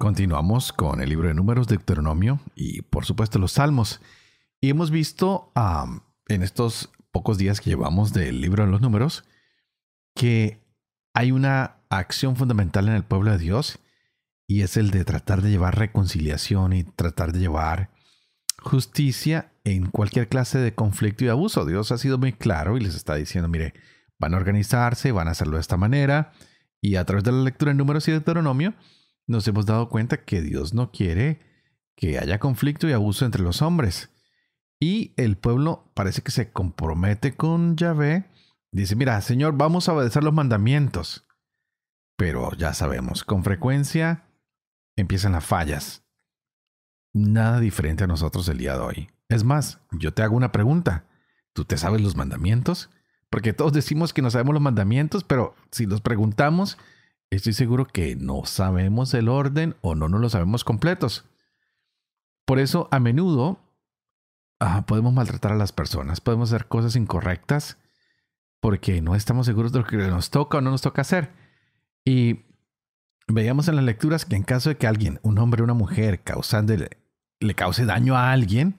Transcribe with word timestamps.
Continuamos 0.00 0.72
con 0.72 1.02
el 1.02 1.10
libro 1.10 1.28
de 1.28 1.34
números 1.34 1.66
de 1.66 1.76
Deuteronomio 1.76 2.40
y 2.54 2.80
por 2.80 3.04
supuesto 3.04 3.38
los 3.38 3.52
salmos. 3.52 4.00
Y 4.58 4.70
hemos 4.70 4.90
visto 4.90 5.52
en 6.26 6.42
estos 6.42 6.90
pocos 7.12 7.36
días 7.36 7.60
que 7.60 7.68
llevamos 7.68 8.14
del 8.14 8.40
libro 8.40 8.64
de 8.64 8.70
los 8.70 8.80
números 8.80 9.24
que 10.14 10.64
hay 11.12 11.32
una 11.32 11.82
acción 11.90 12.34
fundamental 12.34 12.88
en 12.88 12.94
el 12.94 13.02
pueblo 13.02 13.30
de 13.30 13.36
Dios 13.36 13.78
y 14.46 14.62
es 14.62 14.78
el 14.78 14.90
de 14.90 15.04
tratar 15.04 15.42
de 15.42 15.50
llevar 15.50 15.78
reconciliación 15.78 16.72
y 16.72 16.84
tratar 16.84 17.32
de 17.32 17.40
llevar 17.40 17.90
justicia 18.62 19.52
en 19.64 19.90
cualquier 19.90 20.30
clase 20.30 20.56
de 20.56 20.74
conflicto 20.74 21.26
y 21.26 21.28
abuso. 21.28 21.66
Dios 21.66 21.92
ha 21.92 21.98
sido 21.98 22.16
muy 22.16 22.32
claro 22.32 22.78
y 22.78 22.80
les 22.80 22.94
está 22.94 23.16
diciendo, 23.16 23.48
mire, 23.48 23.74
van 24.18 24.32
a 24.32 24.38
organizarse, 24.38 25.12
van 25.12 25.28
a 25.28 25.32
hacerlo 25.32 25.56
de 25.56 25.60
esta 25.60 25.76
manera 25.76 26.32
y 26.80 26.96
a 26.96 27.04
través 27.04 27.22
de 27.22 27.32
la 27.32 27.42
lectura 27.42 27.72
de 27.72 27.76
números 27.76 28.08
y 28.08 28.12
de 28.12 28.20
Deuteronomio, 28.20 28.72
nos 29.30 29.46
hemos 29.46 29.64
dado 29.64 29.88
cuenta 29.88 30.24
que 30.24 30.42
Dios 30.42 30.74
no 30.74 30.90
quiere 30.90 31.40
que 31.94 32.18
haya 32.18 32.40
conflicto 32.40 32.88
y 32.88 32.92
abuso 32.92 33.24
entre 33.24 33.42
los 33.42 33.62
hombres. 33.62 34.10
Y 34.80 35.12
el 35.16 35.36
pueblo 35.36 35.92
parece 35.94 36.22
que 36.22 36.32
se 36.32 36.50
compromete 36.50 37.36
con 37.36 37.76
Yahvé. 37.76 38.28
Dice, 38.72 38.96
mira, 38.96 39.20
Señor, 39.20 39.56
vamos 39.56 39.88
a 39.88 39.92
obedecer 39.92 40.24
los 40.24 40.32
mandamientos. 40.32 41.26
Pero 42.16 42.52
ya 42.56 42.74
sabemos, 42.74 43.22
con 43.22 43.44
frecuencia 43.44 44.24
empiezan 44.96 45.32
las 45.32 45.44
fallas. 45.44 46.02
Nada 47.12 47.60
diferente 47.60 48.04
a 48.04 48.08
nosotros 48.08 48.48
el 48.48 48.58
día 48.58 48.74
de 48.74 48.80
hoy. 48.80 49.10
Es 49.28 49.44
más, 49.44 49.80
yo 49.92 50.12
te 50.12 50.22
hago 50.22 50.36
una 50.36 50.52
pregunta. 50.52 51.06
¿Tú 51.52 51.64
te 51.64 51.76
sabes 51.76 52.00
los 52.00 52.16
mandamientos? 52.16 52.90
Porque 53.30 53.52
todos 53.52 53.72
decimos 53.72 54.12
que 54.12 54.22
no 54.22 54.30
sabemos 54.30 54.54
los 54.54 54.62
mandamientos, 54.62 55.22
pero 55.22 55.54
si 55.70 55.86
los 55.86 56.00
preguntamos, 56.00 56.78
estoy 57.30 57.52
seguro 57.52 57.86
que 57.86 58.16
no 58.16 58.44
sabemos 58.44 59.14
el 59.14 59.28
orden 59.28 59.76
o 59.80 59.94
no 59.94 60.08
nos 60.08 60.20
lo 60.20 60.28
sabemos 60.28 60.64
completos. 60.64 61.24
Por 62.44 62.58
eso, 62.58 62.88
a 62.90 62.98
menudo 62.98 63.60
ah, 64.58 64.84
podemos 64.86 65.12
maltratar 65.12 65.52
a 65.52 65.56
las 65.56 65.72
personas, 65.72 66.20
podemos 66.20 66.52
hacer 66.52 66.66
cosas 66.66 66.96
incorrectas 66.96 67.78
porque 68.60 69.00
no 69.00 69.14
estamos 69.14 69.46
seguros 69.46 69.72
de 69.72 69.78
lo 69.78 69.86
que 69.86 69.96
nos 69.96 70.30
toca 70.30 70.58
o 70.58 70.60
no 70.60 70.70
nos 70.70 70.82
toca 70.82 71.02
hacer. 71.02 71.30
Y 72.04 72.40
veíamos 73.26 73.68
en 73.68 73.76
las 73.76 73.84
lecturas 73.84 74.24
que 74.24 74.36
en 74.36 74.42
caso 74.42 74.68
de 74.68 74.76
que 74.76 74.86
alguien, 74.86 75.18
un 75.22 75.38
hombre 75.38 75.62
o 75.62 75.64
una 75.64 75.74
mujer, 75.74 76.22
causando, 76.22 76.74
le 77.40 77.54
cause 77.54 77.86
daño 77.86 78.16
a 78.16 78.32
alguien, 78.32 78.78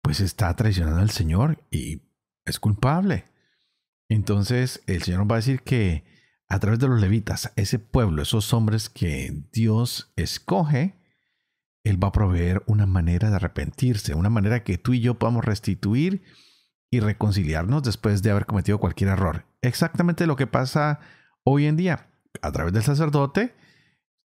pues 0.00 0.20
está 0.20 0.54
traicionando 0.56 1.00
al 1.00 1.10
Señor 1.10 1.62
y 1.70 2.02
es 2.44 2.58
culpable. 2.58 3.26
Entonces 4.08 4.82
el 4.86 5.02
Señor 5.02 5.30
va 5.30 5.36
a 5.36 5.38
decir 5.38 5.62
que 5.62 6.04
a 6.52 6.58
través 6.58 6.78
de 6.80 6.86
los 6.86 7.00
levitas, 7.00 7.50
ese 7.56 7.78
pueblo, 7.78 8.20
esos 8.20 8.52
hombres 8.52 8.90
que 8.90 9.42
Dios 9.52 10.12
escoge, 10.16 11.00
Él 11.82 12.02
va 12.02 12.08
a 12.08 12.12
proveer 12.12 12.62
una 12.66 12.84
manera 12.84 13.30
de 13.30 13.36
arrepentirse, 13.36 14.14
una 14.14 14.28
manera 14.28 14.62
que 14.62 14.76
tú 14.76 14.92
y 14.92 15.00
yo 15.00 15.14
podamos 15.14 15.46
restituir 15.46 16.22
y 16.90 17.00
reconciliarnos 17.00 17.82
después 17.82 18.22
de 18.22 18.32
haber 18.32 18.44
cometido 18.44 18.78
cualquier 18.78 19.08
error. 19.08 19.46
Exactamente 19.62 20.26
lo 20.26 20.36
que 20.36 20.46
pasa 20.46 21.00
hoy 21.42 21.64
en 21.64 21.78
día. 21.78 22.10
A 22.42 22.52
través 22.52 22.74
del 22.74 22.82
sacerdote, 22.82 23.54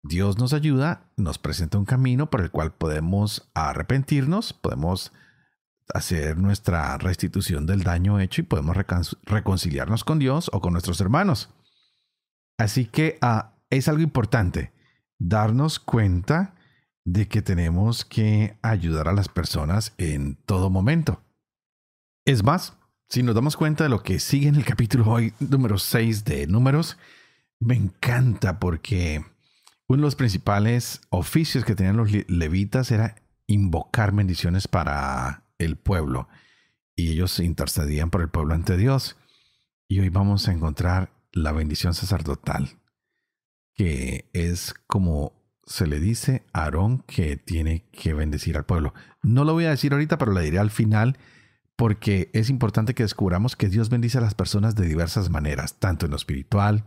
Dios 0.02 0.40
nos 0.40 0.54
ayuda, 0.54 1.12
nos 1.18 1.38
presenta 1.38 1.78
un 1.78 1.86
camino 1.86 2.32
por 2.32 2.42
el 2.42 2.50
cual 2.50 2.74
podemos 2.74 3.52
arrepentirnos, 3.54 4.52
podemos 4.54 5.12
hacer 5.94 6.40
nuestra 6.40 6.98
restitución 6.98 7.68
del 7.68 7.84
daño 7.84 8.20
hecho 8.20 8.42
y 8.42 8.46
podemos 8.46 8.76
reconciliarnos 9.26 10.04
con 10.04 10.18
Dios 10.18 10.50
o 10.54 10.60
con 10.60 10.74
nuestros 10.74 11.00
hermanos. 11.02 11.52
Así 12.58 12.86
que 12.86 13.18
ah, 13.22 13.54
es 13.70 13.88
algo 13.88 14.02
importante 14.02 14.72
darnos 15.20 15.80
cuenta 15.80 16.56
de 17.06 17.28
que 17.28 17.42
tenemos 17.42 18.04
que 18.06 18.58
ayudar 18.62 19.08
a 19.08 19.14
las 19.14 19.30
personas 19.30 19.94
en 19.98 20.36
todo 20.46 20.70
momento. 20.70 21.22
Es 22.26 22.44
más, 22.44 22.74
si 23.10 23.22
nos 23.22 23.36
damos 23.36 23.56
cuenta 23.56 23.84
de 23.84 23.90
lo 23.90 24.02
que 24.02 24.20
sigue 24.20 24.48
en 24.48 24.56
el 24.56 24.66
capítulo 24.66 25.06
hoy, 25.12 25.34
número 25.40 25.78
6 25.78 26.26
de 26.26 26.48
números, 26.48 26.98
me 27.60 27.76
encanta 27.76 28.60
porque 28.60 29.24
uno 29.88 30.02
de 30.02 30.08
los 30.08 30.16
principales 30.16 31.02
oficios 31.10 31.64
que 31.64 31.76
tenían 31.76 31.98
los 31.98 32.12
levitas 32.28 32.92
era 32.92 33.16
invocar 33.46 34.12
bendiciones 34.12 34.68
para 34.68 35.44
el 35.60 35.76
pueblo. 35.76 36.28
Y 36.96 37.12
ellos 37.12 37.40
intercedían 37.40 38.10
por 38.10 38.22
el 38.22 38.30
pueblo 38.30 38.56
ante 38.56 38.78
Dios. 38.78 39.18
Y 39.88 40.00
hoy 40.00 40.10
vamos 40.10 40.48
a 40.48 40.54
encontrar 40.54 41.12
la 41.36 41.52
bendición 41.52 41.94
sacerdotal, 41.94 42.80
que 43.76 44.30
es 44.34 44.74
como 44.88 45.34
se 45.66 45.86
le 45.86 46.00
dice 46.00 46.46
a 46.54 46.64
Aarón 46.64 47.04
que 47.08 47.38
tiene 47.38 47.86
que 47.92 48.14
bendecir 48.14 48.56
al 48.56 48.66
pueblo. 48.66 48.94
No 49.22 49.44
lo 49.44 49.54
voy 49.54 49.66
a 49.66 49.72
decir 49.72 49.94
ahorita, 49.94 50.18
pero 50.18 50.32
lo 50.32 50.40
diré 50.40 50.60
al 50.60 50.72
final, 50.72 51.18
porque 51.76 52.30
es 52.34 52.50
importante 52.50 52.94
que 52.94 53.04
descubramos 53.04 53.56
que 53.56 53.68
Dios 53.68 53.90
bendice 53.90 54.18
a 54.18 54.22
las 54.22 54.34
personas 54.34 54.76
de 54.76 54.88
diversas 54.88 55.30
maneras, 55.30 55.78
tanto 55.78 56.06
en 56.06 56.12
lo 56.12 56.18
espiritual, 56.18 56.86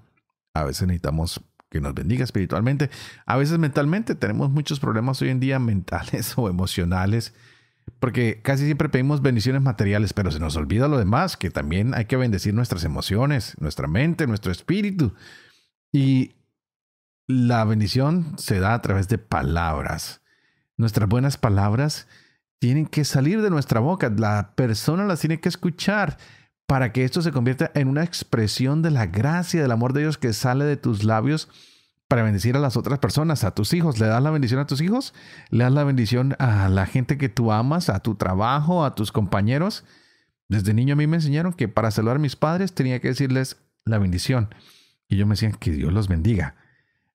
a 0.54 0.64
veces 0.64 0.86
necesitamos 0.86 1.42
que 1.70 1.82
nos 1.82 1.92
bendiga 1.92 2.24
espiritualmente, 2.24 2.88
a 3.26 3.36
veces 3.36 3.58
mentalmente, 3.58 4.14
tenemos 4.14 4.50
muchos 4.50 4.80
problemas 4.80 5.20
hoy 5.20 5.28
en 5.28 5.40
día 5.40 5.58
mentales 5.58 6.38
o 6.38 6.48
emocionales, 6.48 7.34
porque 8.00 8.40
casi 8.42 8.64
siempre 8.64 8.88
pedimos 8.88 9.22
bendiciones 9.22 9.62
materiales, 9.62 10.12
pero 10.12 10.30
se 10.30 10.40
nos 10.40 10.56
olvida 10.56 10.88
lo 10.88 10.98
demás, 10.98 11.36
que 11.36 11.50
también 11.50 11.94
hay 11.94 12.04
que 12.04 12.16
bendecir 12.16 12.54
nuestras 12.54 12.84
emociones, 12.84 13.56
nuestra 13.60 13.88
mente, 13.88 14.26
nuestro 14.26 14.52
espíritu. 14.52 15.14
Y 15.92 16.36
la 17.26 17.64
bendición 17.64 18.34
se 18.38 18.60
da 18.60 18.74
a 18.74 18.82
través 18.82 19.08
de 19.08 19.18
palabras. 19.18 20.22
Nuestras 20.76 21.08
buenas 21.08 21.36
palabras 21.36 22.06
tienen 22.58 22.86
que 22.86 23.04
salir 23.04 23.42
de 23.42 23.50
nuestra 23.50 23.80
boca, 23.80 24.12
la 24.16 24.54
persona 24.54 25.04
las 25.04 25.20
tiene 25.20 25.40
que 25.40 25.48
escuchar 25.48 26.18
para 26.66 26.92
que 26.92 27.04
esto 27.04 27.22
se 27.22 27.32
convierta 27.32 27.70
en 27.74 27.88
una 27.88 28.04
expresión 28.04 28.82
de 28.82 28.90
la 28.90 29.06
gracia, 29.06 29.62
del 29.62 29.70
amor 29.72 29.92
de 29.92 30.02
Dios 30.02 30.18
que 30.18 30.32
sale 30.32 30.64
de 30.64 30.76
tus 30.76 31.02
labios 31.02 31.48
para 32.08 32.22
bendecir 32.22 32.56
a 32.56 32.60
las 32.60 32.76
otras 32.76 32.98
personas, 32.98 33.44
a 33.44 33.54
tus 33.54 33.74
hijos. 33.74 34.00
¿Le 34.00 34.06
das 34.06 34.22
la 34.22 34.30
bendición 34.30 34.60
a 34.60 34.66
tus 34.66 34.80
hijos? 34.80 35.14
¿Le 35.50 35.64
das 35.64 35.72
la 35.72 35.84
bendición 35.84 36.34
a 36.38 36.68
la 36.70 36.86
gente 36.86 37.18
que 37.18 37.28
tú 37.28 37.52
amas, 37.52 37.90
a 37.90 38.00
tu 38.00 38.14
trabajo, 38.14 38.84
a 38.84 38.94
tus 38.94 39.12
compañeros? 39.12 39.84
Desde 40.48 40.72
niño 40.72 40.94
a 40.94 40.96
mí 40.96 41.06
me 41.06 41.18
enseñaron 41.18 41.52
que 41.52 41.68
para 41.68 41.90
saludar 41.90 42.16
a 42.16 42.20
mis 42.20 42.34
padres 42.34 42.72
tenía 42.72 43.00
que 43.00 43.08
decirles 43.08 43.58
la 43.84 43.98
bendición. 43.98 44.54
Y 45.06 45.16
yo 45.16 45.26
me 45.26 45.34
decía 45.34 45.52
que 45.52 45.70
Dios 45.70 45.92
los 45.92 46.08
bendiga. 46.08 46.56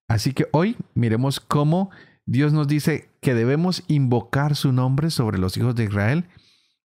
Así 0.07 0.33
que 0.33 0.47
hoy 0.51 0.77
miremos 0.93 1.39
cómo 1.39 1.89
Dios 2.25 2.53
nos 2.53 2.67
dice 2.67 3.09
que 3.19 3.33
debemos 3.33 3.83
invocar 3.87 4.55
su 4.55 4.71
nombre 4.71 5.09
sobre 5.09 5.39
los 5.39 5.57
hijos 5.57 5.75
de 5.75 5.85
Israel 5.85 6.25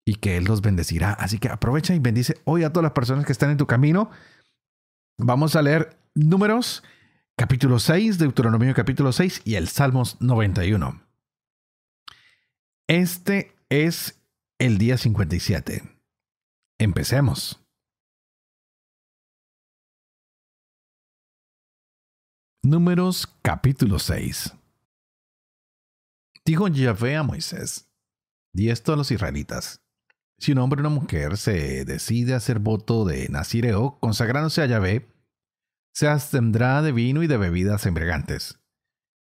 y 0.05 0.15
que 0.15 0.37
Él 0.37 0.45
los 0.45 0.61
bendecirá. 0.61 1.13
Así 1.13 1.37
que 1.37 1.49
aprovecha 1.49 1.93
y 1.93 1.99
bendice 1.99 2.37
hoy 2.45 2.63
a 2.63 2.71
todas 2.71 2.83
las 2.83 2.93
personas 2.93 3.25
que 3.25 3.31
están 3.31 3.51
en 3.51 3.57
tu 3.57 3.67
camino. 3.67 4.09
Vamos 5.19 5.55
a 5.55 5.61
leer 5.61 5.97
números 6.15 6.83
capítulo 7.41 7.79
6, 7.79 8.19
Deuteronomio 8.19 8.75
capítulo 8.75 9.11
6 9.11 9.41
y 9.45 9.55
el 9.55 9.67
Salmos 9.67 10.21
91. 10.21 11.01
Este 12.87 13.55
es 13.67 14.21
el 14.59 14.77
día 14.77 14.95
57. 14.95 15.81
Empecemos. 16.77 17.59
Números 22.61 23.25
capítulo 23.41 23.97
6. 23.97 24.53
Dijo 26.45 26.67
Yahvé 26.67 27.15
a 27.15 27.23
Moisés, 27.23 27.89
di 28.53 28.69
esto 28.69 28.93
a 28.93 28.95
los 28.95 29.09
israelitas. 29.09 29.81
Si 30.37 30.51
un 30.51 30.59
hombre 30.59 30.79
o 30.79 30.85
una 30.85 30.95
mujer 30.95 31.37
se 31.37 31.85
decide 31.85 32.35
hacer 32.35 32.59
voto 32.59 33.03
de 33.03 33.29
Nazireo, 33.29 33.97
consagrándose 33.99 34.61
a 34.61 34.67
Yahvé, 34.67 35.11
se 35.93 36.07
abstendrá 36.07 36.81
de 36.81 36.91
vino 36.91 37.23
y 37.23 37.27
de 37.27 37.37
bebidas 37.37 37.85
embriagantes. 37.85 38.59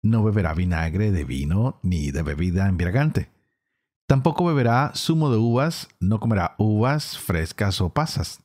No 0.02 0.22
beberá 0.22 0.54
vinagre 0.54 1.12
de 1.12 1.24
vino 1.24 1.78
ni 1.82 2.10
de 2.10 2.22
bebida 2.22 2.68
embriagante. 2.68 3.30
Tampoco 4.06 4.44
beberá 4.44 4.92
zumo 4.94 5.30
de 5.30 5.38
uvas, 5.38 5.88
no 5.98 6.20
comerá 6.20 6.54
uvas 6.58 7.16
frescas 7.16 7.80
o 7.80 7.88
pasas. 7.90 8.40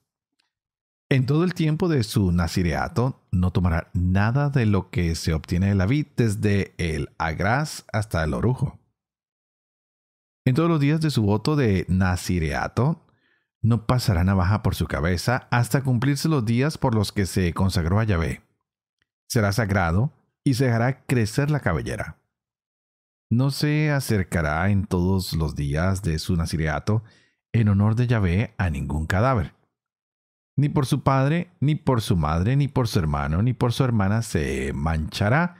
En 1.09 1.25
todo 1.25 1.43
el 1.43 1.53
tiempo 1.53 1.89
de 1.89 2.03
su 2.03 2.31
nazireato 2.31 3.19
no 3.31 3.51
tomará 3.51 3.89
nada 3.93 4.49
de 4.49 4.65
lo 4.65 4.89
que 4.89 5.15
se 5.15 5.33
obtiene 5.33 5.67
de 5.67 5.75
la 5.75 5.87
vid, 5.87 6.05
desde 6.15 6.75
el 6.77 7.09
agraz 7.17 7.83
hasta 7.91 8.23
el 8.23 8.33
orujo. 8.35 8.79
En 10.45 10.55
todos 10.55 10.69
los 10.69 10.79
días 10.79 11.01
de 11.01 11.09
su 11.09 11.23
voto 11.23 11.55
de 11.55 11.85
nazireato, 11.89 13.01
no 13.61 13.85
pasará 13.85 14.23
navaja 14.23 14.63
por 14.63 14.75
su 14.75 14.87
cabeza 14.87 15.47
hasta 15.51 15.83
cumplirse 15.83 16.29
los 16.29 16.45
días 16.45 16.77
por 16.77 16.95
los 16.95 17.11
que 17.11 17.25
se 17.25 17.53
consagró 17.53 17.99
a 17.99 18.05
Yahvé. 18.05 18.41
Será 19.27 19.51
sagrado 19.51 20.11
y 20.43 20.53
se 20.53 20.65
dejará 20.65 21.05
crecer 21.05 21.51
la 21.51 21.59
cabellera. 21.59 22.17
No 23.29 23.51
se 23.51 23.91
acercará 23.91 24.69
en 24.69 24.85
todos 24.85 25.33
los 25.33 25.55
días 25.55 26.01
de 26.01 26.17
su 26.19 26.35
nazireato 26.35 27.03
en 27.51 27.67
honor 27.67 27.95
de 27.95 28.07
Yahvé 28.07 28.55
a 28.57 28.69
ningún 28.69 29.05
cadáver. 29.05 29.53
Ni 30.55 30.67
por 30.67 30.85
su 30.85 31.03
padre, 31.03 31.51
ni 31.59 31.75
por 31.75 32.01
su 32.01 32.17
madre, 32.17 32.55
ni 32.55 32.67
por 32.67 32.87
su 32.87 32.99
hermano, 32.99 33.43
ni 33.43 33.53
por 33.53 33.71
su 33.71 33.83
hermana 33.83 34.23
se 34.23 34.73
manchará. 34.73 35.55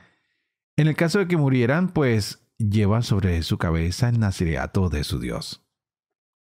En 0.76 0.88
el 0.88 0.96
caso 0.96 1.20
de 1.20 1.28
que 1.28 1.36
murieran, 1.36 1.88
pues 1.88 2.46
lleva 2.58 3.02
sobre 3.02 3.42
su 3.42 3.56
cabeza 3.56 4.08
el 4.08 4.18
nazireato 4.18 4.88
de 4.88 5.04
su 5.04 5.18
Dios 5.18 5.64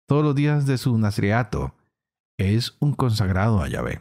todos 0.07 0.25
los 0.25 0.35
días 0.35 0.67
de 0.67 0.79
su 0.79 0.97
nazireato, 0.97 1.75
es 2.39 2.77
un 2.81 2.95
consagrado 2.95 3.61
a 3.61 3.69
Yahvé. 3.69 4.01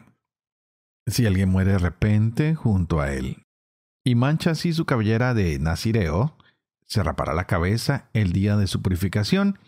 Si 1.06 1.26
alguien 1.26 1.48
muere 1.48 1.72
de 1.72 1.78
repente 1.78 2.54
junto 2.54 3.00
a 3.00 3.12
él 3.12 3.44
y 4.04 4.14
mancha 4.14 4.52
así 4.52 4.72
su 4.72 4.86
cabellera 4.86 5.34
de 5.34 5.58
nazireo, 5.58 6.36
se 6.86 7.02
rapará 7.02 7.34
la 7.34 7.46
cabeza 7.46 8.08
el 8.12 8.32
día 8.32 8.56
de 8.56 8.66
su 8.68 8.82
purificación 8.82 9.58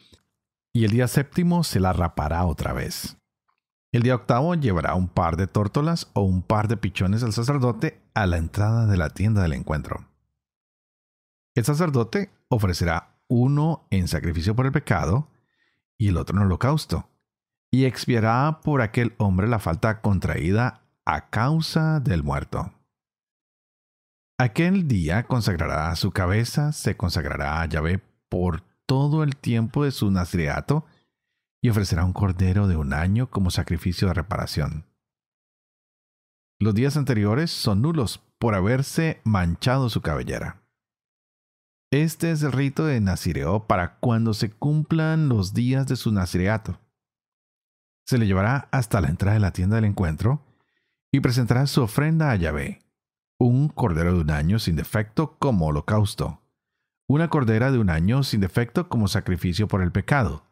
y 0.72 0.84
el 0.84 0.92
día 0.92 1.08
séptimo 1.08 1.64
se 1.64 1.80
la 1.80 1.92
rapará 1.92 2.44
otra 2.44 2.72
vez. 2.72 3.16
El 3.90 4.02
día 4.02 4.14
octavo 4.14 4.54
llevará 4.54 4.94
un 4.94 5.08
par 5.08 5.36
de 5.36 5.46
tórtolas 5.46 6.10
o 6.12 6.20
un 6.20 6.42
par 6.42 6.68
de 6.68 6.76
pichones 6.76 7.22
al 7.22 7.32
sacerdote 7.32 8.00
a 8.14 8.26
la 8.26 8.36
entrada 8.36 8.86
de 8.86 8.96
la 8.96 9.10
tienda 9.10 9.42
del 9.42 9.54
encuentro. 9.54 10.06
El 11.56 11.64
sacerdote 11.64 12.30
ofrecerá 12.48 13.16
uno 13.28 13.86
en 13.90 14.06
sacrificio 14.06 14.54
por 14.54 14.66
el 14.66 14.72
pecado 14.72 15.28
y 15.98 16.08
el 16.08 16.16
otro 16.16 16.36
en 16.36 16.44
holocausto, 16.44 17.08
y 17.70 17.84
expiará 17.84 18.60
por 18.62 18.80
aquel 18.80 19.14
hombre 19.18 19.48
la 19.48 19.58
falta 19.58 20.00
contraída 20.00 20.82
a 21.04 21.28
causa 21.28 22.00
del 22.00 22.22
muerto. 22.22 22.72
Aquel 24.38 24.86
día 24.86 25.24
consagrará 25.24 25.94
su 25.96 26.12
cabeza, 26.12 26.72
se 26.72 26.96
consagrará 26.96 27.60
a 27.60 27.66
Yahvé 27.66 28.00
por 28.28 28.62
todo 28.86 29.24
el 29.24 29.36
tiempo 29.36 29.84
de 29.84 29.90
su 29.90 30.10
nazireato 30.10 30.86
y 31.60 31.70
ofrecerá 31.70 32.04
un 32.04 32.12
cordero 32.12 32.68
de 32.68 32.76
un 32.76 32.92
año 32.92 33.28
como 33.30 33.50
sacrificio 33.50 34.08
de 34.08 34.14
reparación. 34.14 34.86
Los 36.60 36.74
días 36.74 36.96
anteriores 36.96 37.50
son 37.50 37.82
nulos 37.82 38.20
por 38.38 38.54
haberse 38.54 39.20
manchado 39.24 39.88
su 39.90 40.02
cabellera. 40.02 40.62
Este 41.90 42.30
es 42.32 42.42
el 42.42 42.52
rito 42.52 42.84
de 42.84 43.00
Nazireo 43.00 43.66
para 43.66 43.96
cuando 43.98 44.34
se 44.34 44.50
cumplan 44.50 45.30
los 45.30 45.54
días 45.54 45.86
de 45.86 45.96
su 45.96 46.12
nazireato. 46.12 46.78
Se 48.04 48.18
le 48.18 48.26
llevará 48.26 48.68
hasta 48.72 49.00
la 49.00 49.08
entrada 49.08 49.34
de 49.34 49.40
la 49.40 49.52
tienda 49.52 49.76
del 49.76 49.86
encuentro 49.86 50.44
y 51.10 51.20
presentará 51.20 51.66
su 51.66 51.82
ofrenda 51.82 52.30
a 52.30 52.36
Yahvé, 52.36 52.82
un 53.38 53.70
cordero 53.70 54.12
de 54.12 54.20
un 54.20 54.30
año 54.30 54.58
sin 54.58 54.76
defecto 54.76 55.38
como 55.38 55.68
holocausto, 55.68 56.42
una 57.08 57.30
cordera 57.30 57.70
de 57.70 57.78
un 57.78 57.88
año 57.88 58.22
sin 58.22 58.42
defecto 58.42 58.90
como 58.90 59.08
sacrificio 59.08 59.66
por 59.66 59.80
el 59.80 59.90
pecado, 59.90 60.44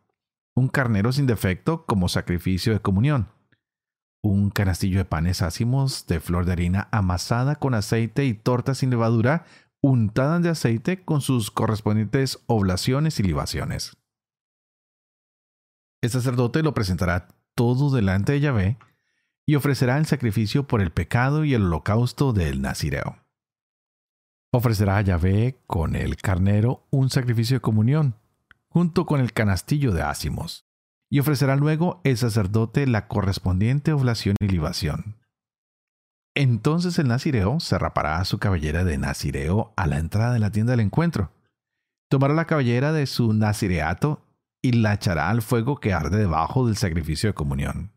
un 0.55 0.69
carnero 0.69 1.13
sin 1.13 1.27
defecto 1.27 1.85
como 1.85 2.09
sacrificio 2.09 2.73
de 2.73 2.81
comunión, 2.81 3.29
un 4.23 4.49
canastillo 4.49 4.97
de 4.97 5.05
panes 5.05 5.43
ácimos 5.43 6.07
de 6.07 6.19
flor 6.19 6.47
de 6.47 6.53
harina 6.53 6.89
amasada 6.93 7.57
con 7.57 7.75
aceite 7.75 8.25
y 8.25 8.33
torta 8.33 8.75
sin 8.75 8.89
levadura 8.89 9.45
untadas 9.87 10.43
de 10.43 10.49
aceite 10.49 11.05
con 11.05 11.21
sus 11.21 11.53
correspondientes 11.53 12.43
oblaciones 12.47 13.21
y 13.21 13.23
libaciones. 13.23 13.97
El 16.03 16.11
sacerdote 16.11 16.65
lo 16.65 16.75
presentará 16.75 17.29
todo 17.55 17.95
delante 17.95 18.33
de 18.33 18.41
Yahvé 18.41 18.79
y 19.47 19.55
ofrecerá 19.55 19.97
el 19.97 20.07
sacrificio 20.07 20.67
por 20.67 20.83
el 20.83 20.91
pecado 20.91 21.45
y 21.45 21.55
el 21.55 21.63
holocausto 21.67 22.33
del 22.33 22.61
Nazireo. 22.63 23.19
Ofrecerá 24.53 24.97
a 24.97 25.03
Yahvé 25.03 25.63
con 25.69 25.95
el 25.95 26.17
carnero 26.17 26.89
un 26.91 27.09
sacrificio 27.09 27.57
de 27.57 27.61
comunión, 27.61 28.17
junto 28.69 29.07
con 29.07 29.21
el 29.21 29.33
canastillo 29.33 29.93
de 29.93 30.03
ácimos, 30.03 30.67
y 31.09 31.21
ofrecerá 31.21 31.55
luego 31.55 32.01
el 32.03 32.17
sacerdote 32.17 32.89
la 32.89 33.07
correspondiente 33.07 33.93
oblación 33.93 34.35
y 34.41 34.49
libación. 34.49 35.17
Entonces 36.37 36.99
el 36.99 37.09
nazireo 37.09 37.61
se 37.61 37.79
rapará 37.79 38.23
su 38.27 38.39
cabellera 38.39 38.85
de 38.85 38.99
nazireo 38.99 39.73
a 39.75 39.87
la 39.87 39.97
entrada 39.97 40.35
de 40.35 40.39
la 40.39 40.51
tienda 40.51 40.73
del 40.73 40.81
encuentro. 40.81 41.33
Tomará 42.11 42.35
la 42.35 42.45
cabellera 42.45 42.93
de 42.93 43.07
su 43.07 43.33
nazireato 43.33 44.23
y 44.63 44.73
la 44.73 44.93
echará 44.93 45.31
al 45.31 45.41
fuego 45.41 45.81
que 45.81 45.95
arde 45.95 46.19
debajo 46.19 46.67
del 46.67 46.77
sacrificio 46.77 47.31
de 47.31 47.35
comunión. 47.35 47.91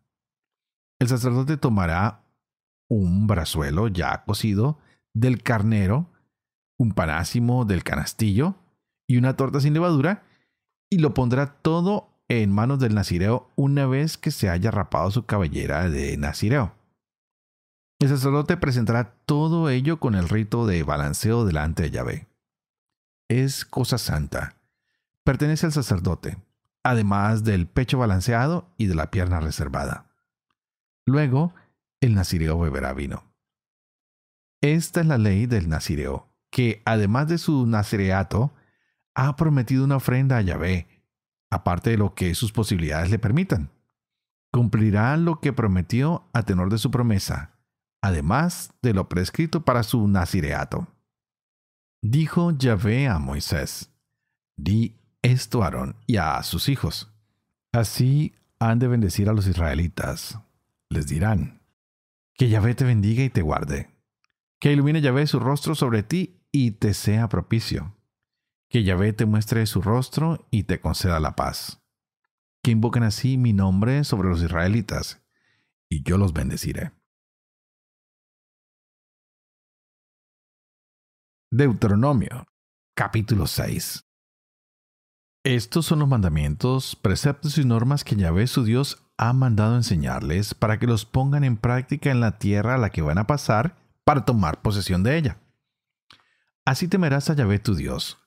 El 0.99 1.09
sacerdote 1.09 1.57
tomará 1.57 2.21
un 2.89 3.27
brazuelo 3.27 3.89
ya 3.89 4.23
cocido 4.23 4.79
del 5.13 5.43
carnero, 5.43 6.09
un 6.77 6.93
panásimo 6.93 7.65
del 7.65 7.83
canastillo 7.83 8.55
y 9.05 9.17
una 9.17 9.35
torta 9.35 9.59
sin 9.59 9.73
levadura, 9.73 10.23
y 10.89 10.99
lo 10.99 11.13
pondrá 11.13 11.57
todo 11.61 12.07
en 12.29 12.53
manos 12.53 12.79
del 12.79 12.95
nazireo 12.95 13.49
una 13.57 13.85
vez 13.85 14.17
que 14.17 14.31
se 14.31 14.49
haya 14.49 14.71
rapado 14.71 15.11
su 15.11 15.25
cabellera 15.25 15.89
de 15.89 16.15
nazireo. 16.15 16.78
El 17.99 18.07
sacerdote 18.07 18.55
presentará 18.55 19.13
todo 19.25 19.69
ello 19.69 19.99
con 19.99 20.15
el 20.15 20.29
rito 20.29 20.65
de 20.65 20.83
balanceo 20.83 21.43
delante 21.43 21.83
de 21.83 21.91
Yahvé. 21.91 22.27
Es 23.27 23.65
cosa 23.65 23.97
santa. 23.97 24.55
Pertenece 25.25 25.65
al 25.65 25.73
sacerdote, 25.73 26.37
además 26.81 27.43
del 27.43 27.67
pecho 27.67 27.99
balanceado 27.99 28.73
y 28.77 28.87
de 28.87 28.95
la 28.95 29.11
pierna 29.11 29.41
reservada. 29.41 30.05
Luego, 31.05 31.53
el 31.99 32.15
nazireo 32.15 32.57
beberá 32.57 32.93
vino. 32.93 33.25
Esta 34.61 35.01
es 35.01 35.05
la 35.05 35.17
ley 35.17 35.45
del 35.45 35.67
nazireo, 35.67 36.29
que 36.51 36.81
además 36.85 37.27
de 37.27 37.37
su 37.37 37.65
nazireato, 37.67 38.53
ha 39.13 39.35
prometido 39.35 39.83
una 39.83 39.97
ofrenda 39.97 40.37
a 40.37 40.41
Yahvé, 40.41 40.87
aparte 41.49 41.89
de 41.89 41.97
lo 41.97 42.15
que 42.15 42.33
sus 42.33 42.53
posibilidades 42.53 43.09
le 43.09 43.19
permitan. 43.19 43.71
Cumplirá 44.53 45.17
lo 45.17 45.41
que 45.41 45.51
prometió 45.51 46.29
a 46.31 46.43
tenor 46.43 46.69
de 46.69 46.77
su 46.77 46.91
promesa, 46.91 47.58
además 48.01 48.73
de 48.81 48.93
lo 48.93 49.09
prescrito 49.09 49.65
para 49.65 49.83
su 49.83 50.07
nazireato. 50.07 50.87
Dijo 52.01 52.51
Yahvé 52.51 53.07
a 53.07 53.19
Moisés, 53.19 53.91
Di 54.55 54.97
esto 55.21 55.61
a 55.61 55.65
Aarón 55.65 55.95
y 56.07 56.17
a 56.17 56.41
sus 56.43 56.69
hijos. 56.69 57.13
Así 57.71 58.33
han 58.59 58.79
de 58.79 58.87
bendecir 58.87 59.29
a 59.29 59.33
los 59.33 59.47
israelitas. 59.47 60.39
Les 60.89 61.07
dirán, 61.07 61.61
que 62.39 62.49
Yahvé 62.49 62.73
te 62.73 62.85
bendiga 62.85 63.23
y 63.23 63.29
te 63.29 63.41
guarde. 63.41 63.89
Que 64.59 64.71
ilumine 64.71 65.01
Yahvé 65.01 65.27
su 65.27 65.39
rostro 65.39 65.75
sobre 65.75 66.03
ti 66.03 66.41
y 66.51 66.71
te 66.71 66.93
sea 66.93 67.27
propicio. 67.27 67.95
Que 68.69 68.83
Yahvé 68.83 69.13
te 69.13 69.25
muestre 69.25 69.65
su 69.65 69.81
rostro 69.81 70.47
y 70.51 70.63
te 70.63 70.79
conceda 70.79 71.19
la 71.19 71.35
paz. 71.35 71.81
Que 72.63 72.71
invoquen 72.71 73.03
así 73.03 73.37
mi 73.37 73.51
nombre 73.51 74.03
sobre 74.03 74.29
los 74.29 74.41
israelitas, 74.41 75.21
y 75.89 76.03
yo 76.03 76.17
los 76.17 76.33
bendeciré. 76.33 76.91
Deuteronomio, 81.51 82.45
capítulo 82.95 83.47
6. 83.47 84.05
Estos 85.43 85.83
son 85.83 85.97
los 85.97 86.07
mandamientos, 86.07 86.95
preceptos 86.95 87.57
y 87.57 87.65
normas 87.65 88.03
que 88.03 88.15
Yahvé 88.15 88.45
su 88.45 88.63
Dios 88.63 89.03
ha 89.17 89.33
mandado 89.33 89.75
enseñarles 89.75 90.53
para 90.53 90.77
que 90.77 90.85
los 90.85 91.05
pongan 91.05 91.43
en 91.43 91.57
práctica 91.57 92.11
en 92.11 92.19
la 92.19 92.37
tierra 92.37 92.75
a 92.75 92.77
la 92.77 92.91
que 92.91 93.01
van 93.01 93.17
a 93.17 93.25
pasar 93.25 93.77
para 94.03 94.25
tomar 94.25 94.61
posesión 94.61 95.01
de 95.01 95.17
ella. 95.17 95.39
Así 96.65 96.87
temerás 96.87 97.31
a 97.31 97.33
Yahvé 97.33 97.57
tu 97.57 97.73
Dios, 97.73 98.19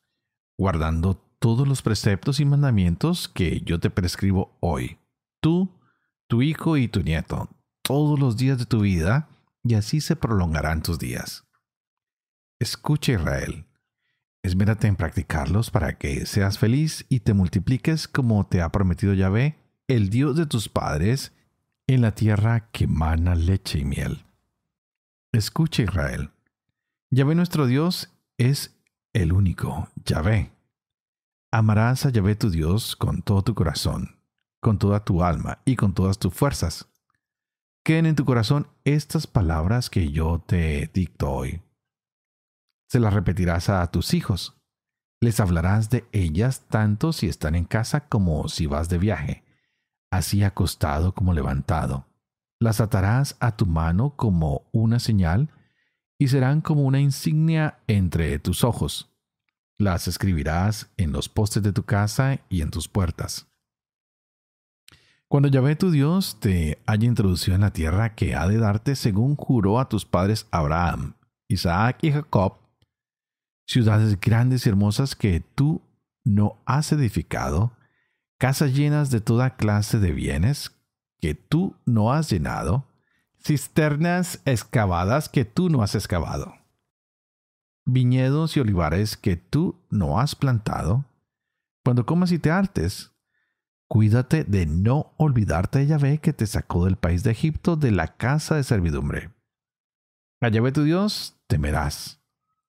guardando 0.58 1.14
todos 1.38 1.68
los 1.68 1.80
preceptos 1.80 2.40
y 2.40 2.44
mandamientos 2.44 3.28
que 3.28 3.60
yo 3.60 3.78
te 3.78 3.90
prescribo 3.90 4.58
hoy, 4.58 4.98
tú, 5.40 5.70
tu 6.26 6.42
hijo 6.42 6.76
y 6.76 6.88
tu 6.88 7.02
nieto, 7.02 7.48
todos 7.82 8.18
los 8.18 8.36
días 8.36 8.58
de 8.58 8.66
tu 8.66 8.80
vida, 8.80 9.28
y 9.62 9.74
así 9.74 10.00
se 10.00 10.16
prolongarán 10.16 10.82
tus 10.82 10.98
días. 10.98 11.46
Escucha 12.62 13.14
Israel, 13.14 13.66
esmérate 14.44 14.86
en 14.86 14.94
practicarlos 14.94 15.72
para 15.72 15.98
que 15.98 16.26
seas 16.26 16.60
feliz 16.60 17.04
y 17.08 17.18
te 17.18 17.34
multipliques 17.34 18.06
como 18.06 18.46
te 18.46 18.62
ha 18.62 18.70
prometido 18.70 19.14
Yahvé, 19.14 19.58
el 19.88 20.10
Dios 20.10 20.36
de 20.36 20.46
tus 20.46 20.68
padres, 20.68 21.32
en 21.88 22.02
la 22.02 22.14
tierra 22.14 22.70
que 22.70 22.86
mana 22.86 23.34
leche 23.34 23.80
y 23.80 23.84
miel. 23.84 24.26
Escucha 25.32 25.82
Israel, 25.82 26.30
Yahvé 27.10 27.34
nuestro 27.34 27.66
Dios 27.66 28.12
es 28.38 28.78
el 29.12 29.32
único, 29.32 29.88
Yahvé. 30.04 30.52
Amarás 31.50 32.06
a 32.06 32.10
Yahvé 32.10 32.36
tu 32.36 32.48
Dios 32.48 32.94
con 32.94 33.22
todo 33.22 33.42
tu 33.42 33.56
corazón, 33.56 34.20
con 34.60 34.78
toda 34.78 35.04
tu 35.04 35.24
alma 35.24 35.58
y 35.64 35.74
con 35.74 35.94
todas 35.94 36.20
tus 36.20 36.32
fuerzas. 36.32 36.88
Queden 37.82 38.06
en 38.06 38.14
tu 38.14 38.24
corazón 38.24 38.68
estas 38.84 39.26
palabras 39.26 39.90
que 39.90 40.12
yo 40.12 40.38
te 40.46 40.88
dicto 40.94 41.28
hoy 41.28 41.60
se 42.92 43.00
las 43.00 43.14
repetirás 43.14 43.70
a 43.70 43.90
tus 43.90 44.12
hijos. 44.12 44.54
Les 45.18 45.40
hablarás 45.40 45.88
de 45.88 46.04
ellas 46.12 46.66
tanto 46.68 47.14
si 47.14 47.26
están 47.26 47.54
en 47.54 47.64
casa 47.64 48.06
como 48.06 48.48
si 48.48 48.66
vas 48.66 48.90
de 48.90 48.98
viaje, 48.98 49.44
así 50.10 50.44
acostado 50.44 51.14
como 51.14 51.32
levantado. 51.32 52.06
Las 52.60 52.82
atarás 52.82 53.38
a 53.40 53.56
tu 53.56 53.64
mano 53.64 54.14
como 54.14 54.66
una 54.72 54.98
señal 54.98 55.48
y 56.18 56.28
serán 56.28 56.60
como 56.60 56.82
una 56.82 57.00
insignia 57.00 57.78
entre 57.86 58.38
tus 58.38 58.62
ojos. 58.62 59.10
Las 59.78 60.06
escribirás 60.06 60.90
en 60.98 61.12
los 61.12 61.30
postes 61.30 61.62
de 61.62 61.72
tu 61.72 61.84
casa 61.84 62.40
y 62.50 62.60
en 62.60 62.70
tus 62.70 62.88
puertas. 62.88 63.48
Cuando 65.28 65.48
Yahvé 65.48 65.76
tu 65.76 65.90
Dios 65.90 66.40
te 66.40 66.82
haya 66.84 67.06
introducido 67.06 67.54
en 67.54 67.62
la 67.62 67.72
tierra 67.72 68.14
que 68.14 68.34
ha 68.34 68.46
de 68.48 68.58
darte 68.58 68.96
según 68.96 69.34
juró 69.36 69.80
a 69.80 69.88
tus 69.88 70.04
padres 70.04 70.46
Abraham, 70.50 71.14
Isaac 71.48 71.96
y 72.02 72.12
Jacob, 72.12 72.61
ciudades 73.66 74.18
grandes 74.20 74.66
y 74.66 74.68
hermosas 74.68 75.14
que 75.14 75.40
tú 75.40 75.82
no 76.24 76.62
has 76.66 76.92
edificado, 76.92 77.72
casas 78.38 78.74
llenas 78.74 79.10
de 79.10 79.20
toda 79.20 79.56
clase 79.56 79.98
de 79.98 80.12
bienes 80.12 80.72
que 81.20 81.34
tú 81.34 81.76
no 81.86 82.12
has 82.12 82.30
llenado, 82.30 82.86
cisternas 83.40 84.40
excavadas 84.44 85.28
que 85.28 85.44
tú 85.44 85.68
no 85.70 85.82
has 85.82 85.94
excavado, 85.94 86.54
viñedos 87.84 88.56
y 88.56 88.60
olivares 88.60 89.16
que 89.16 89.36
tú 89.36 89.80
no 89.90 90.18
has 90.18 90.34
plantado, 90.34 91.04
cuando 91.84 92.06
comas 92.06 92.32
y 92.32 92.38
te 92.38 92.50
hartes, 92.50 93.12
Cuídate 93.92 94.44
de 94.44 94.64
no 94.64 95.12
olvidarte 95.18 95.80
de 95.80 95.86
Yahvé 95.88 96.16
que 96.16 96.32
te 96.32 96.46
sacó 96.46 96.86
del 96.86 96.96
país 96.96 97.24
de 97.24 97.30
Egipto 97.30 97.76
de 97.76 97.90
la 97.90 98.16
casa 98.16 98.54
de 98.54 98.62
servidumbre. 98.62 99.34
A 100.40 100.48
Yahvé 100.48 100.72
tu 100.72 100.82
Dios 100.82 101.38
temerás, 101.46 102.21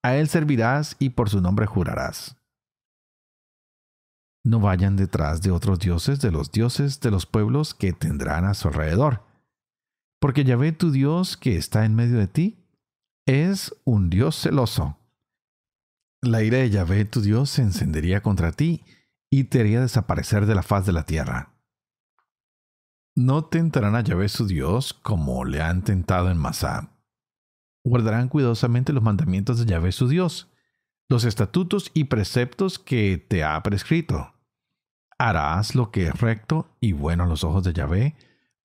a 0.04 0.16
Él 0.16 0.28
servirás 0.28 0.96
y 0.98 1.08
por 1.08 1.30
su 1.30 1.40
nombre 1.40 1.64
jurarás. 1.64 2.36
No 4.44 4.60
vayan 4.60 4.96
detrás 4.96 5.40
de 5.40 5.50
otros 5.50 5.78
dioses, 5.78 6.20
de 6.20 6.30
los 6.30 6.52
dioses 6.52 7.00
de 7.00 7.10
los 7.10 7.24
pueblos 7.24 7.72
que 7.72 7.94
tendrán 7.94 8.44
a 8.44 8.52
su 8.52 8.68
alrededor, 8.68 9.24
porque 10.20 10.44
Yahvé 10.44 10.72
tu 10.72 10.90
Dios 10.90 11.38
que 11.38 11.56
está 11.56 11.86
en 11.86 11.94
medio 11.94 12.18
de 12.18 12.26
ti 12.26 12.68
es 13.26 13.74
un 13.84 14.10
Dios 14.10 14.36
celoso. 14.36 14.98
La 16.20 16.42
ira 16.42 16.58
de 16.58 16.68
Yahvé 16.68 17.06
tu 17.06 17.22
Dios 17.22 17.48
se 17.48 17.62
encendería 17.62 18.22
contra 18.22 18.52
ti 18.52 18.84
y 19.30 19.44
te 19.44 19.60
haría 19.60 19.80
desaparecer 19.80 20.44
de 20.44 20.54
la 20.54 20.62
faz 20.62 20.84
de 20.84 20.92
la 20.92 21.04
tierra. 21.04 21.54
No 23.16 23.46
tentarán 23.46 23.96
a 23.96 24.02
Yahvé 24.02 24.28
su 24.28 24.46
Dios 24.46 24.92
como 24.92 25.46
le 25.46 25.62
han 25.62 25.82
tentado 25.82 26.30
en 26.30 26.36
Masá. 26.36 26.93
Guardarán 27.84 28.28
cuidadosamente 28.28 28.92
los 28.92 29.02
mandamientos 29.02 29.58
de 29.58 29.66
Yahvé 29.66 29.92
su 29.92 30.08
Dios, 30.08 30.50
los 31.08 31.24
estatutos 31.24 31.90
y 31.94 32.04
preceptos 32.04 32.78
que 32.78 33.18
te 33.28 33.44
ha 33.44 33.62
prescrito. 33.62 34.34
Harás 35.18 35.74
lo 35.74 35.90
que 35.90 36.08
es 36.08 36.20
recto 36.20 36.68
y 36.80 36.92
bueno 36.92 37.24
a 37.24 37.26
los 37.26 37.44
ojos 37.44 37.62
de 37.62 37.72
Yahvé, 37.72 38.16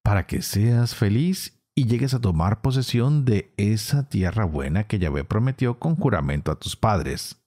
para 0.01 0.25
que 0.25 0.41
seas 0.41 0.95
feliz 0.95 1.61
y 1.75 1.85
llegues 1.85 2.13
a 2.13 2.21
tomar 2.21 2.61
posesión 2.61 3.25
de 3.25 3.53
esa 3.57 4.09
tierra 4.09 4.45
buena 4.45 4.85
que 4.85 4.97
Yahvé 4.97 5.25
prometió 5.25 5.77
con 5.77 5.95
juramento 5.95 6.51
a 6.51 6.59
tus 6.59 6.75
padres 6.75 7.39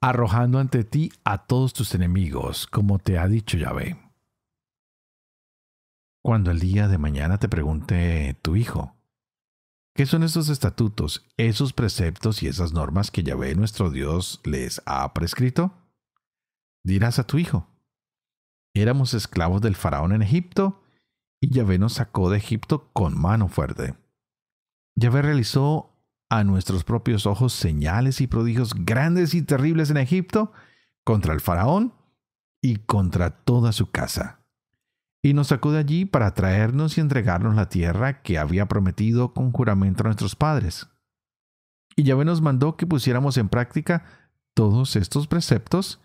arrojando 0.00 0.58
ante 0.58 0.84
ti 0.84 1.12
a 1.24 1.46
todos 1.46 1.74
tus 1.74 1.94
enemigos, 1.94 2.66
como 2.66 2.98
te 2.98 3.18
ha 3.18 3.28
dicho 3.28 3.58
Yahvé. 3.58 3.98
Cuando 6.22 6.50
el 6.50 6.58
día 6.58 6.88
de 6.88 6.98
mañana 6.98 7.38
te 7.38 7.48
pregunte 7.48 8.38
tu 8.42 8.56
hijo, 8.56 8.96
¿qué 9.94 10.06
son 10.06 10.22
esos 10.22 10.48
estatutos, 10.48 11.26
esos 11.36 11.72
preceptos 11.72 12.42
y 12.42 12.48
esas 12.48 12.72
normas 12.72 13.10
que 13.10 13.22
Yahvé 13.22 13.54
nuestro 13.54 13.90
Dios 13.90 14.40
les 14.44 14.82
ha 14.86 15.12
prescrito? 15.14 15.72
Dirás 16.84 17.18
a 17.18 17.26
tu 17.26 17.38
hijo, 17.38 17.66
éramos 18.74 19.14
esclavos 19.14 19.60
del 19.60 19.76
faraón 19.76 20.12
en 20.12 20.22
Egipto, 20.22 20.82
y 21.40 21.50
Yahvé 21.50 21.78
nos 21.78 21.94
sacó 21.94 22.30
de 22.30 22.38
Egipto 22.38 22.90
con 22.92 23.18
mano 23.18 23.48
fuerte. 23.48 23.94
Yahvé 24.96 25.22
realizó 25.22 25.90
a 26.28 26.44
nuestros 26.44 26.84
propios 26.84 27.26
ojos 27.26 27.52
señales 27.52 28.20
y 28.20 28.26
prodigios 28.26 28.74
grandes 28.74 29.34
y 29.34 29.42
terribles 29.42 29.90
en 29.90 29.96
Egipto 29.96 30.52
contra 31.04 31.34
el 31.34 31.40
faraón 31.40 31.94
y 32.62 32.76
contra 32.76 33.30
toda 33.30 33.72
su 33.72 33.90
casa. 33.90 34.39
Y 35.22 35.34
nos 35.34 35.48
sacó 35.48 35.72
de 35.72 35.78
allí 35.78 36.06
para 36.06 36.32
traernos 36.34 36.96
y 36.96 37.00
entregarnos 37.00 37.54
la 37.54 37.68
tierra 37.68 38.22
que 38.22 38.38
había 38.38 38.66
prometido 38.66 39.34
con 39.34 39.52
juramento 39.52 40.02
a 40.02 40.06
nuestros 40.06 40.34
padres. 40.34 40.88
Y 41.96 42.04
Yahvé 42.04 42.24
nos 42.24 42.40
mandó 42.40 42.76
que 42.76 42.86
pusiéramos 42.86 43.36
en 43.36 43.48
práctica 43.48 44.04
todos 44.54 44.96
estos 44.96 45.26
preceptos, 45.26 46.00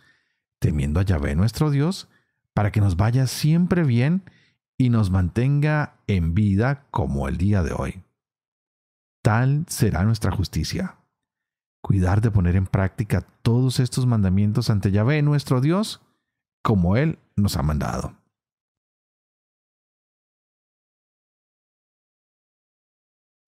temiendo 0.59 0.99
a 0.99 1.03
Yahvé 1.03 1.35
nuestro 1.35 1.71
Dios, 1.71 2.09
para 2.53 2.71
que 2.71 2.81
nos 2.81 2.97
vaya 2.97 3.27
siempre 3.27 3.83
bien 3.83 4.23
y 4.77 4.89
nos 4.89 5.11
mantenga 5.11 5.97
en 6.07 6.33
vida 6.33 6.85
como 6.91 7.27
el 7.27 7.37
día 7.37 7.63
de 7.63 7.73
hoy. 7.73 8.03
Tal 9.21 9.65
será 9.67 10.03
nuestra 10.03 10.31
justicia. 10.31 10.97
Cuidar 11.81 12.21
de 12.21 12.31
poner 12.31 12.55
en 12.55 12.65
práctica 12.65 13.21
todos 13.41 13.79
estos 13.79 14.05
mandamientos 14.05 14.69
ante 14.69 14.91
Yahvé 14.91 15.21
nuestro 15.21 15.61
Dios, 15.61 16.01
como 16.61 16.97
Él 16.97 17.19
nos 17.35 17.57
ha 17.57 17.63
mandado. 17.63 18.15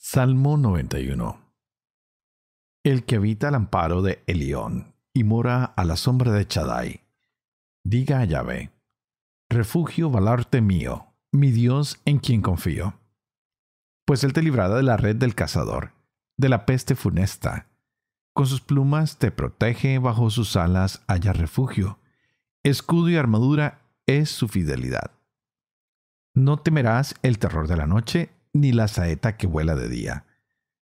Salmo 0.09 0.55
91 0.55 1.37
El 2.85 3.03
que 3.03 3.17
habita 3.17 3.49
al 3.49 3.55
amparo 3.55 4.01
de 4.01 4.23
Elión 4.25 4.95
y 5.13 5.25
mora 5.25 5.65
a 5.65 5.83
la 5.83 5.97
sombra 5.97 6.31
de 6.31 6.47
Chadai, 6.47 7.01
diga 7.83 8.21
a 8.21 8.23
Yahvé, 8.23 8.71
refugio 9.49 10.09
valarte 10.09 10.61
mío, 10.61 11.07
mi 11.33 11.51
Dios 11.51 11.99
en 12.05 12.19
quien 12.19 12.41
confío 12.41 12.97
pues 14.05 14.23
él 14.23 14.31
te 14.31 14.41
librará 14.41 14.75
de 14.75 14.83
la 14.83 14.95
red 14.95 15.17
del 15.17 15.35
cazador, 15.35 15.91
de 16.37 16.47
la 16.47 16.65
peste 16.65 16.95
funesta. 16.95 17.67
Con 18.33 18.47
sus 18.47 18.61
plumas 18.61 19.17
te 19.17 19.29
protege, 19.29 19.99
bajo 19.99 20.29
sus 20.29 20.55
alas 20.55 21.03
haya 21.07 21.33
refugio. 21.33 21.99
Escudo 22.63 23.09
y 23.09 23.17
armadura 23.17 23.81
es 24.05 24.29
su 24.29 24.47
fidelidad. 24.47 25.11
No 26.33 26.55
temerás 26.55 27.15
el 27.23 27.39
terror 27.39 27.67
de 27.67 27.75
la 27.75 27.87
noche, 27.87 28.36
ni 28.59 28.71
la 28.71 28.87
saeta 28.87 29.37
que 29.37 29.47
vuela 29.47 29.75
de 29.75 29.89
día, 29.89 30.25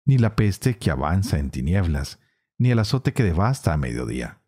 ni 0.05 0.17
la 0.17 0.36
peste 0.36 0.77
que 0.77 0.91
avanza 0.91 1.39
en 1.39 1.50
tinieblas, 1.51 2.20
ni 2.58 2.72
el 2.72 2.79
azote 2.79 3.13
que 3.13 3.24
devasta 3.24 3.74
a 3.74 3.77
mediodía. 3.77 4.39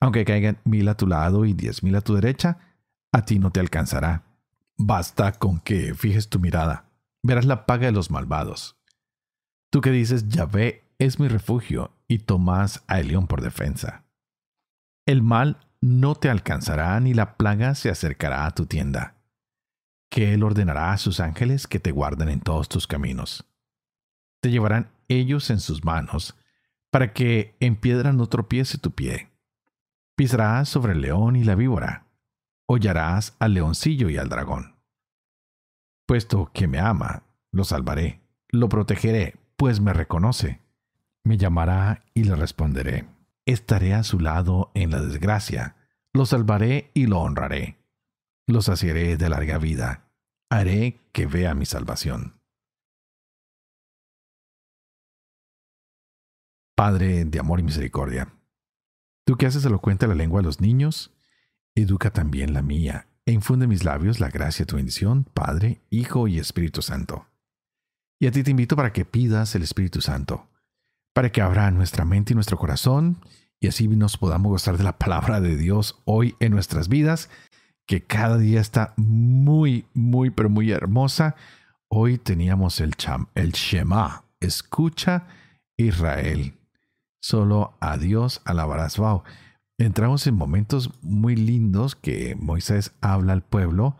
Aunque 0.00 0.24
caigan 0.24 0.58
mil 0.64 0.88
a 0.88 0.96
tu 0.96 1.06
lado 1.06 1.44
y 1.44 1.52
diez 1.52 1.82
mil 1.82 1.94
a 1.96 2.00
tu 2.00 2.14
derecha, 2.14 2.58
a 3.12 3.24
ti 3.24 3.38
no 3.38 3.50
te 3.50 3.60
alcanzará. 3.60 4.24
Basta 4.76 5.32
con 5.32 5.60
que 5.60 5.94
fijes 5.94 6.28
tu 6.28 6.40
mirada 6.40 6.90
verás 7.24 7.46
la 7.46 7.64
paga 7.64 7.86
de 7.86 7.92
los 7.92 8.10
malvados. 8.10 8.76
Tú 9.70 9.80
que 9.80 9.90
dices, 9.90 10.28
Yahvé 10.28 10.84
es 10.98 11.18
mi 11.18 11.26
refugio, 11.26 11.90
y 12.06 12.18
tomas 12.18 12.84
a 12.86 13.00
Elión 13.00 13.26
por 13.26 13.40
defensa. 13.40 14.04
El 15.06 15.22
mal 15.22 15.66
no 15.80 16.14
te 16.14 16.28
alcanzará, 16.28 17.00
ni 17.00 17.14
la 17.14 17.36
plaga 17.36 17.74
se 17.74 17.88
acercará 17.88 18.44
a 18.44 18.50
tu 18.50 18.66
tienda, 18.66 19.16
que 20.14 20.32
Él 20.32 20.44
ordenará 20.44 20.92
a 20.92 20.96
sus 20.96 21.18
ángeles 21.18 21.66
que 21.66 21.80
te 21.80 21.90
guarden 21.90 22.28
en 22.28 22.38
todos 22.38 22.68
tus 22.68 22.86
caminos. 22.86 23.44
Te 24.40 24.52
llevarán 24.52 24.92
ellos 25.08 25.50
en 25.50 25.58
sus 25.58 25.84
manos, 25.84 26.36
para 26.92 27.12
que 27.12 27.56
en 27.58 27.74
piedra 27.74 28.12
no 28.12 28.28
tropiece 28.28 28.78
tu 28.78 28.92
pie. 28.92 29.32
Pisarás 30.14 30.68
sobre 30.68 30.92
el 30.92 31.00
león 31.00 31.34
y 31.34 31.42
la 31.42 31.56
víbora, 31.56 32.06
hollarás 32.66 33.34
al 33.40 33.54
leoncillo 33.54 34.08
y 34.08 34.16
al 34.16 34.28
dragón. 34.28 34.76
Puesto 36.06 36.48
que 36.54 36.68
me 36.68 36.78
ama, 36.78 37.24
lo 37.50 37.64
salvaré, 37.64 38.20
lo 38.50 38.68
protegeré, 38.68 39.34
pues 39.56 39.80
me 39.80 39.92
reconoce. 39.92 40.60
Me 41.24 41.38
llamará 41.38 42.04
y 42.14 42.22
le 42.22 42.36
responderé. 42.36 43.08
Estaré 43.46 43.94
a 43.94 44.04
su 44.04 44.20
lado 44.20 44.70
en 44.74 44.92
la 44.92 45.00
desgracia, 45.00 45.74
lo 46.12 46.24
salvaré 46.24 46.92
y 46.94 47.06
lo 47.06 47.18
honraré. 47.18 47.78
Lo 48.46 48.62
saciaré 48.62 49.16
de 49.16 49.28
larga 49.28 49.58
vida, 49.58 50.03
haré 50.58 51.00
que 51.12 51.26
vea 51.26 51.54
mi 51.54 51.66
salvación. 51.66 52.40
Padre 56.76 57.24
de 57.24 57.38
amor 57.38 57.60
y 57.60 57.62
misericordia, 57.62 58.34
tú 59.24 59.36
que 59.36 59.46
haces 59.46 59.64
elocuente 59.64 60.06
la 60.06 60.14
lengua 60.14 60.40
de 60.40 60.46
los 60.46 60.60
niños, 60.60 61.14
educa 61.74 62.10
también 62.10 62.52
la 62.52 62.62
mía 62.62 63.08
e 63.26 63.32
infunde 63.32 63.66
mis 63.66 63.84
labios 63.84 64.20
la 64.20 64.28
gracia 64.28 64.64
de 64.64 64.66
tu 64.66 64.76
bendición, 64.76 65.24
Padre, 65.24 65.80
Hijo 65.90 66.28
y 66.28 66.38
Espíritu 66.38 66.82
Santo. 66.82 67.26
Y 68.20 68.26
a 68.26 68.32
ti 68.32 68.42
te 68.42 68.50
invito 68.50 68.76
para 68.76 68.92
que 68.92 69.04
pidas 69.04 69.54
el 69.54 69.62
Espíritu 69.62 70.00
Santo, 70.00 70.48
para 71.14 71.30
que 71.30 71.40
abra 71.40 71.70
nuestra 71.70 72.04
mente 72.04 72.32
y 72.32 72.34
nuestro 72.34 72.58
corazón, 72.58 73.24
y 73.60 73.68
así 73.68 73.88
nos 73.88 74.18
podamos 74.18 74.50
gozar 74.50 74.76
de 74.76 74.84
la 74.84 74.98
palabra 74.98 75.40
de 75.40 75.56
Dios 75.56 76.02
hoy 76.04 76.34
en 76.40 76.52
nuestras 76.52 76.88
vidas, 76.88 77.30
que 77.86 78.02
cada 78.02 78.38
día 78.38 78.60
está 78.60 78.94
muy, 78.96 79.86
muy, 79.94 80.30
pero 80.30 80.48
muy 80.48 80.70
hermosa. 80.70 81.36
Hoy 81.88 82.18
teníamos 82.18 82.80
el, 82.80 82.94
cham, 82.96 83.28
el 83.34 83.52
Shema, 83.52 84.24
escucha 84.40 85.26
Israel. 85.76 86.54
Solo 87.20 87.76
a 87.80 87.96
Dios 87.96 88.42
alabarás. 88.44 88.98
Wow. 88.98 89.22
entramos 89.78 90.26
en 90.26 90.34
momentos 90.34 90.90
muy 91.02 91.36
lindos 91.36 91.96
que 91.96 92.36
Moisés 92.36 92.92
habla 93.00 93.32
al 93.32 93.42
pueblo 93.42 93.96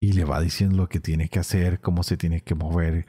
y 0.00 0.12
le 0.12 0.24
va 0.24 0.40
diciendo 0.40 0.76
lo 0.76 0.88
que 0.88 1.00
tiene 1.00 1.28
que 1.28 1.38
hacer, 1.38 1.80
cómo 1.80 2.02
se 2.02 2.16
tiene 2.16 2.42
que 2.42 2.54
mover 2.54 3.06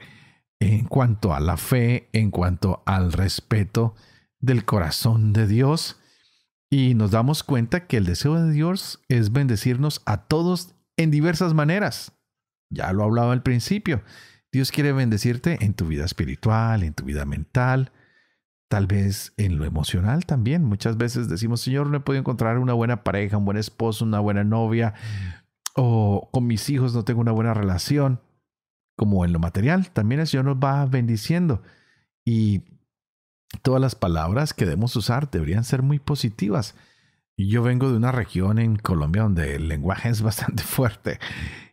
en 0.60 0.84
cuanto 0.86 1.34
a 1.34 1.40
la 1.40 1.56
fe, 1.56 2.08
en 2.12 2.30
cuanto 2.30 2.82
al 2.86 3.12
respeto 3.12 3.94
del 4.40 4.64
corazón 4.64 5.32
de 5.32 5.46
Dios. 5.46 6.00
Y 6.70 6.94
nos 6.94 7.12
damos 7.12 7.44
cuenta 7.44 7.86
que 7.86 7.96
el 7.96 8.06
deseo 8.06 8.34
de 8.34 8.52
Dios 8.52 9.00
es 9.08 9.32
bendecirnos 9.32 10.02
a 10.04 10.26
todos 10.26 10.74
en 10.96 11.10
diversas 11.10 11.54
maneras. 11.54 12.12
Ya 12.70 12.92
lo 12.92 13.04
hablaba 13.04 13.32
al 13.32 13.42
principio. 13.42 14.02
Dios 14.52 14.72
quiere 14.72 14.92
bendecirte 14.92 15.64
en 15.64 15.74
tu 15.74 15.86
vida 15.86 16.04
espiritual, 16.04 16.82
en 16.82 16.94
tu 16.94 17.04
vida 17.04 17.24
mental, 17.24 17.92
tal 18.68 18.86
vez 18.86 19.32
en 19.36 19.58
lo 19.58 19.64
emocional 19.64 20.26
también. 20.26 20.64
Muchas 20.64 20.96
veces 20.96 21.28
decimos, 21.28 21.60
Señor, 21.60 21.88
no 21.88 21.98
he 21.98 22.00
podido 22.00 22.20
encontrar 22.20 22.58
una 22.58 22.72
buena 22.72 23.04
pareja, 23.04 23.36
un 23.36 23.44
buen 23.44 23.58
esposo, 23.58 24.04
una 24.04 24.20
buena 24.20 24.44
novia, 24.44 24.94
o 25.74 26.30
con 26.32 26.46
mis 26.46 26.68
hijos 26.70 26.94
no 26.94 27.04
tengo 27.04 27.20
una 27.20 27.32
buena 27.32 27.54
relación. 27.54 28.20
Como 28.96 29.26
en 29.26 29.32
lo 29.34 29.38
material, 29.38 29.90
también 29.90 30.22
el 30.22 30.26
Señor 30.26 30.46
nos 30.46 30.56
va 30.56 30.86
bendiciendo. 30.86 31.62
Y 32.24 32.62
todas 33.62 33.80
las 33.80 33.94
palabras 33.94 34.54
que 34.54 34.64
debemos 34.64 34.96
usar 34.96 35.30
deberían 35.30 35.64
ser 35.64 35.82
muy 35.82 35.98
positivas. 35.98 36.74
Yo 37.36 37.62
vengo 37.62 37.90
de 37.90 37.96
una 37.96 38.12
región 38.12 38.58
en 38.58 38.76
Colombia 38.76 39.22
donde 39.22 39.56
el 39.56 39.68
lenguaje 39.68 40.08
es 40.08 40.22
bastante 40.22 40.62
fuerte 40.64 41.18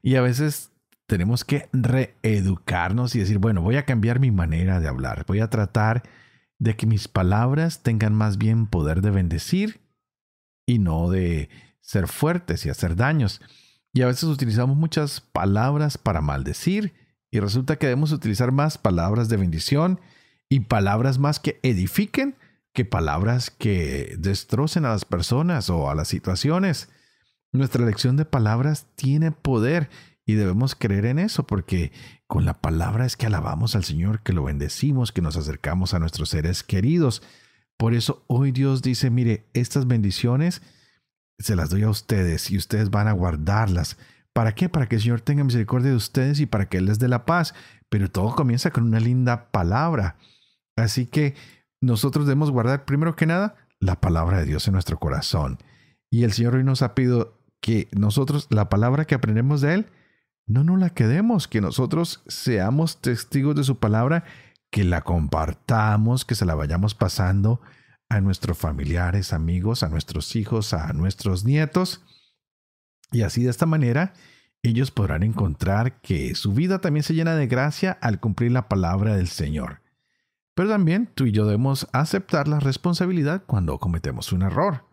y 0.02 0.16
a 0.16 0.22
veces 0.22 0.72
tenemos 1.08 1.44
que 1.44 1.70
reeducarnos 1.74 3.16
y 3.16 3.20
decir, 3.20 3.38
bueno, 3.38 3.62
voy 3.62 3.76
a 3.76 3.86
cambiar 3.86 4.20
mi 4.20 4.32
manera 4.32 4.80
de 4.80 4.88
hablar, 4.88 5.26
voy 5.28 5.40
a 5.40 5.50
tratar 5.50 6.04
de 6.60 6.76
que 6.76 6.86
mis 6.86 7.08
palabras 7.08 7.84
tengan 7.84 8.14
más 8.14 8.38
bien 8.38 8.68
poder 8.68 9.02
de 9.02 9.12
bendecir 9.12 9.82
y 10.66 10.80
no 10.80 11.10
de 11.10 11.50
ser 11.82 12.08
fuertes 12.08 12.66
y 12.66 12.70
hacer 12.70 12.96
daños. 12.96 13.42
Y 13.94 14.02
a 14.02 14.08
veces 14.08 14.24
utilizamos 14.24 14.76
muchas 14.76 15.22
palabras 15.22 15.98
para 15.98 16.22
maldecir 16.22 16.94
y 17.30 17.40
resulta 17.40 17.76
que 17.76 17.88
debemos 17.88 18.12
utilizar 18.12 18.52
más 18.52 18.78
palabras 18.78 19.30
de 19.30 19.38
bendición 19.38 20.00
y 20.54 20.60
palabras 20.60 21.18
más 21.18 21.40
que 21.40 21.60
edifiquen 21.64 22.36
que 22.76 22.86
palabras 22.86 23.50
que 23.50 24.16
destrocen 24.20 24.86
a 24.86 24.90
las 24.90 25.04
personas 25.04 25.72
o 25.72 25.90
a 25.90 25.96
las 25.96 26.10
situaciones. 26.10 26.90
Nuestra 27.52 27.82
elección 27.82 28.18
de 28.18 28.26
palabras 28.26 28.86
tiene 28.96 29.32
poder 29.32 29.90
y 30.28 30.36
debemos 30.36 30.76
creer 30.76 31.08
en 31.08 31.18
eso 31.18 31.48
porque 31.48 31.92
con 32.28 32.46
la 32.46 32.62
palabra 32.62 33.08
es 33.08 33.18
que 33.18 33.26
alabamos 33.26 33.76
al 33.76 33.84
Señor, 33.84 34.22
que 34.22 34.32
lo 34.32 34.44
bendecimos, 34.44 35.12
que 35.12 35.24
nos 35.24 35.38
acercamos 35.38 35.96
a 35.96 36.00
nuestros 36.00 36.30
seres 36.30 36.62
queridos. 36.62 37.24
Por 37.76 37.96
eso 37.96 38.24
hoy 38.28 38.52
Dios 38.52 38.84
dice, 38.84 39.10
mire, 39.10 39.48
estas 39.54 39.88
bendiciones 39.88 40.62
se 41.40 41.56
las 41.56 41.72
doy 41.72 41.82
a 41.82 41.90
ustedes 41.90 42.52
y 42.52 42.58
ustedes 42.58 42.92
van 42.92 43.08
a 43.08 43.14
guardarlas. 43.14 43.98
¿Para 44.34 44.54
qué? 44.54 44.70
Para 44.70 44.88
que 44.88 44.98
el 44.98 45.02
Señor 45.02 45.22
tenga 45.22 45.44
misericordia 45.44 45.90
de 45.90 45.98
ustedes 45.98 46.40
y 46.40 46.46
para 46.46 46.70
que 46.70 46.78
Él 46.78 46.86
les 46.86 47.00
dé 47.00 47.08
la 47.08 47.26
paz. 47.26 47.56
Pero 47.90 48.12
todo 48.12 48.36
comienza 48.36 48.70
con 48.70 48.84
una 48.84 49.00
linda 49.00 49.50
palabra. 49.50 50.16
Así 50.76 51.06
que 51.06 51.36
nosotros 51.82 52.26
debemos 52.26 52.52
guardar 52.52 52.86
primero 52.86 53.16
que 53.16 53.26
nada 53.26 53.56
la 53.80 54.00
palabra 54.00 54.40
de 54.40 54.46
Dios 54.46 54.68
en 54.68 54.74
nuestro 54.74 55.00
corazón. 55.00 55.58
Y 56.10 56.24
el 56.24 56.34
Señor 56.34 56.56
hoy 56.56 56.64
nos 56.64 56.82
ha 56.82 56.96
pedido 56.96 57.40
que 57.60 57.90
nosotros, 57.92 58.48
la 58.50 58.70
palabra 58.70 59.06
que 59.06 59.16
aprendemos 59.16 59.62
de 59.62 59.74
Él, 59.74 59.86
no 60.46 60.64
nos 60.64 60.80
la 60.80 60.90
quedemos, 60.90 61.48
que 61.48 61.62
nosotros 61.62 62.24
seamos 62.28 63.02
testigos 63.02 63.56
de 63.56 63.64
su 63.64 63.80
palabra, 63.80 64.26
que 64.70 64.84
la 64.84 65.02
compartamos, 65.02 66.26
que 66.26 66.36
se 66.36 66.46
la 66.46 66.56
vayamos 66.56 66.96
pasando 66.96 67.62
a 68.10 68.22
nuestros 68.22 68.58
familiares, 68.58 69.34
amigos, 69.34 69.84
a 69.84 69.90
nuestros 69.90 70.36
hijos, 70.36 70.74
a 70.74 70.92
nuestros 70.94 71.46
nietos. 71.46 72.02
Y 73.12 73.22
así 73.22 73.44
de 73.44 73.50
esta 73.50 73.66
manera 73.66 74.14
ellos 74.64 74.92
podrán 74.92 75.24
encontrar 75.24 76.02
que 76.02 76.36
su 76.36 76.54
vida 76.54 76.80
también 76.80 77.04
se 77.04 77.14
llena 77.14 77.36
de 77.36 77.48
gracia 77.48 77.98
al 78.02 78.20
cumplir 78.20 78.52
la 78.52 78.70
palabra 78.70 79.16
del 79.16 79.28
Señor. 79.28 79.83
Pero 80.56 80.70
también 80.70 81.10
tú 81.14 81.26
y 81.26 81.32
yo 81.32 81.46
debemos 81.46 81.88
aceptar 81.94 82.48
la 82.48 82.60
responsabilidad 82.60 83.44
cuando 83.46 83.80
cometemos 83.80 84.32
un 84.32 84.44
error. 84.44 84.86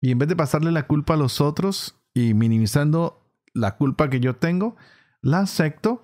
Y 0.00 0.10
en 0.10 0.18
vez 0.18 0.28
de 0.28 0.36
pasarle 0.36 0.72
la 0.72 0.86
culpa 0.86 1.14
a 1.14 1.16
los 1.16 1.40
otros 1.40 1.96
y 2.12 2.34
minimizando 2.34 3.22
la 3.54 3.76
culpa 3.76 4.10
que 4.10 4.20
yo 4.20 4.36
tengo, 4.36 4.76
la 5.22 5.40
acepto 5.40 6.02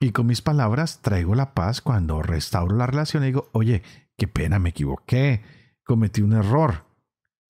y 0.00 0.10
con 0.10 0.26
mis 0.26 0.42
palabras 0.42 1.00
traigo 1.00 1.34
la 1.34 1.54
paz 1.54 1.80
cuando 1.80 2.22
restauro 2.22 2.76
la 2.76 2.86
relación 2.86 3.22
y 3.22 3.26
digo, 3.26 3.48
oye, 3.52 3.82
qué 4.16 4.26
pena, 4.26 4.58
me 4.58 4.70
equivoqué, 4.70 5.42
cometí 5.84 6.22
un 6.22 6.32
error. 6.32 6.86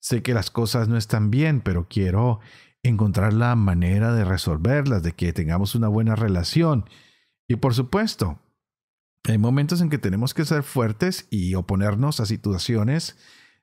Sé 0.01 0.23
que 0.23 0.35
las 0.35 0.51
cosas 0.51 0.89
no 0.89 0.97
están 0.97 1.31
bien, 1.31 1.61
pero 1.61 1.89
quiero 1.89 2.41
encontrar 2.83 3.33
la 3.33 3.57
manera 3.57 4.13
de 4.13 4.25
resolverlas, 4.25 5.03
de 5.03 5.13
que 5.13 5.33
tengamos 5.33 5.75
una 5.75 5.89
buena 5.89 6.15
relación. 6.15 6.85
Y 7.49 7.57
por 7.57 7.75
supuesto, 7.75 8.39
hay 9.33 9.39
momentos 9.39 9.81
en 9.81 9.89
que 9.89 9.99
tenemos 9.99 10.35
que 10.35 10.45
ser 10.45 10.63
fuertes 10.63 11.27
y 11.31 11.55
oponernos 11.55 12.21
a 12.21 12.27
situaciones. 12.27 13.17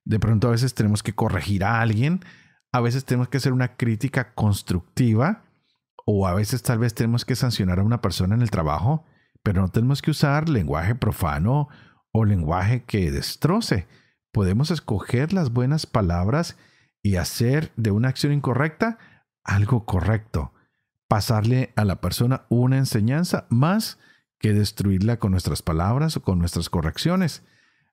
De 0.03 0.19
pronto 0.19 0.47
a 0.47 0.51
veces 0.51 0.73
tenemos 0.73 1.03
que 1.03 1.13
corregir 1.13 1.63
a 1.63 1.81
alguien, 1.81 2.25
a 2.71 2.81
veces 2.81 3.05
tenemos 3.05 3.29
que 3.29 3.37
hacer 3.37 3.53
una 3.53 3.75
crítica 3.75 4.33
constructiva 4.33 5.43
o 6.05 6.27
a 6.27 6.33
veces 6.33 6.63
tal 6.63 6.79
vez 6.79 6.95
tenemos 6.95 7.25
que 7.25 7.35
sancionar 7.35 7.79
a 7.79 7.83
una 7.83 8.01
persona 8.01 8.33
en 8.33 8.41
el 8.41 8.49
trabajo, 8.49 9.05
pero 9.43 9.61
no 9.61 9.69
tenemos 9.69 10.01
que 10.01 10.11
usar 10.11 10.49
lenguaje 10.49 10.95
profano 10.95 11.67
o 12.11 12.25
lenguaje 12.25 12.83
que 12.83 13.11
destroce. 13.11 13.87
Podemos 14.31 14.71
escoger 14.71 15.31
las 15.31 15.51
buenas 15.51 15.85
palabras 15.85 16.57
y 17.03 17.17
hacer 17.17 17.71
de 17.75 17.91
una 17.91 18.09
acción 18.09 18.33
incorrecta 18.33 18.97
algo 19.43 19.85
correcto. 19.85 20.53
Pasarle 21.07 21.71
a 21.75 21.85
la 21.85 22.01
persona 22.01 22.45
una 22.49 22.77
enseñanza 22.77 23.45
más 23.49 23.99
que 24.41 24.53
destruirla 24.53 25.17
con 25.17 25.31
nuestras 25.31 25.61
palabras 25.61 26.17
o 26.17 26.23
con 26.23 26.39
nuestras 26.39 26.69
correcciones. 26.69 27.43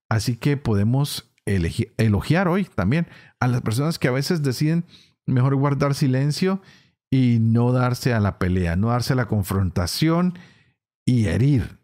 Así 0.09 0.37
que 0.37 0.57
podemos 0.57 1.31
elogiar 1.45 2.49
hoy 2.49 2.65
también 2.65 3.07
a 3.41 3.49
las 3.49 3.61
personas 3.63 3.99
que 3.99 4.09
a 4.09 4.13
veces 4.13 4.43
deciden 4.43 4.85
mejor 5.27 5.55
guardar 5.57 5.95
silencio 5.95 6.61
y 7.11 7.39
no 7.41 7.73
darse 7.73 8.15
a 8.15 8.21
la 8.21 8.39
pelea, 8.39 8.77
no 8.77 8.89
darse 8.89 9.13
a 9.13 9.17
la 9.17 9.29
confrontación 9.29 10.39
y 11.05 11.27
herir. 11.27 11.79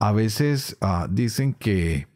A 0.00 0.12
veces 0.12 0.76
ah, 0.80 1.06
dicen 1.10 1.54
que 1.54 2.08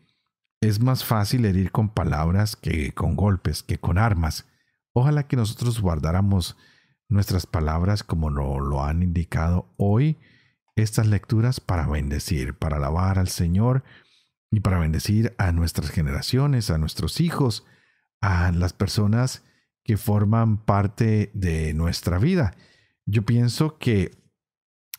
es 0.61 0.81
más 0.81 1.05
fácil 1.05 1.45
herir 1.45 1.71
con 1.71 1.89
palabras 1.89 2.57
que 2.57 2.93
con 2.93 3.17
golpes, 3.17 3.63
que 3.63 3.79
con 3.79 3.99
armas. 3.99 4.47
Ojalá 4.95 5.27
que 5.27 5.37
nosotros 5.37 5.81
guardáramos 5.81 6.57
nuestras 7.09 7.47
palabras 7.47 8.03
como 8.03 8.31
lo 8.31 8.85
han 8.85 9.03
indicado 9.03 9.75
hoy 9.77 10.19
estas 10.77 11.07
lecturas 11.07 11.61
para 11.61 11.87
bendecir, 11.87 12.55
para 12.55 12.77
alabar 12.77 13.19
al 13.19 13.29
Señor 13.29 13.85
y 14.51 14.61
para 14.61 14.79
bendecir 14.79 15.35
a 15.39 15.53
nuestras 15.53 15.91
generaciones, 15.91 16.71
a 16.71 16.79
nuestros 16.79 17.21
hijos, 17.21 17.65
a 18.21 18.53
las 18.53 18.73
personas 18.73 19.45
que 19.85 19.97
forman 19.97 20.59
parte 20.59 21.31
de 21.35 21.75
nuestra 21.75 22.19
vida. 22.19 22.55
Yo 23.07 23.23
pienso 23.23 23.79
que 23.79 24.17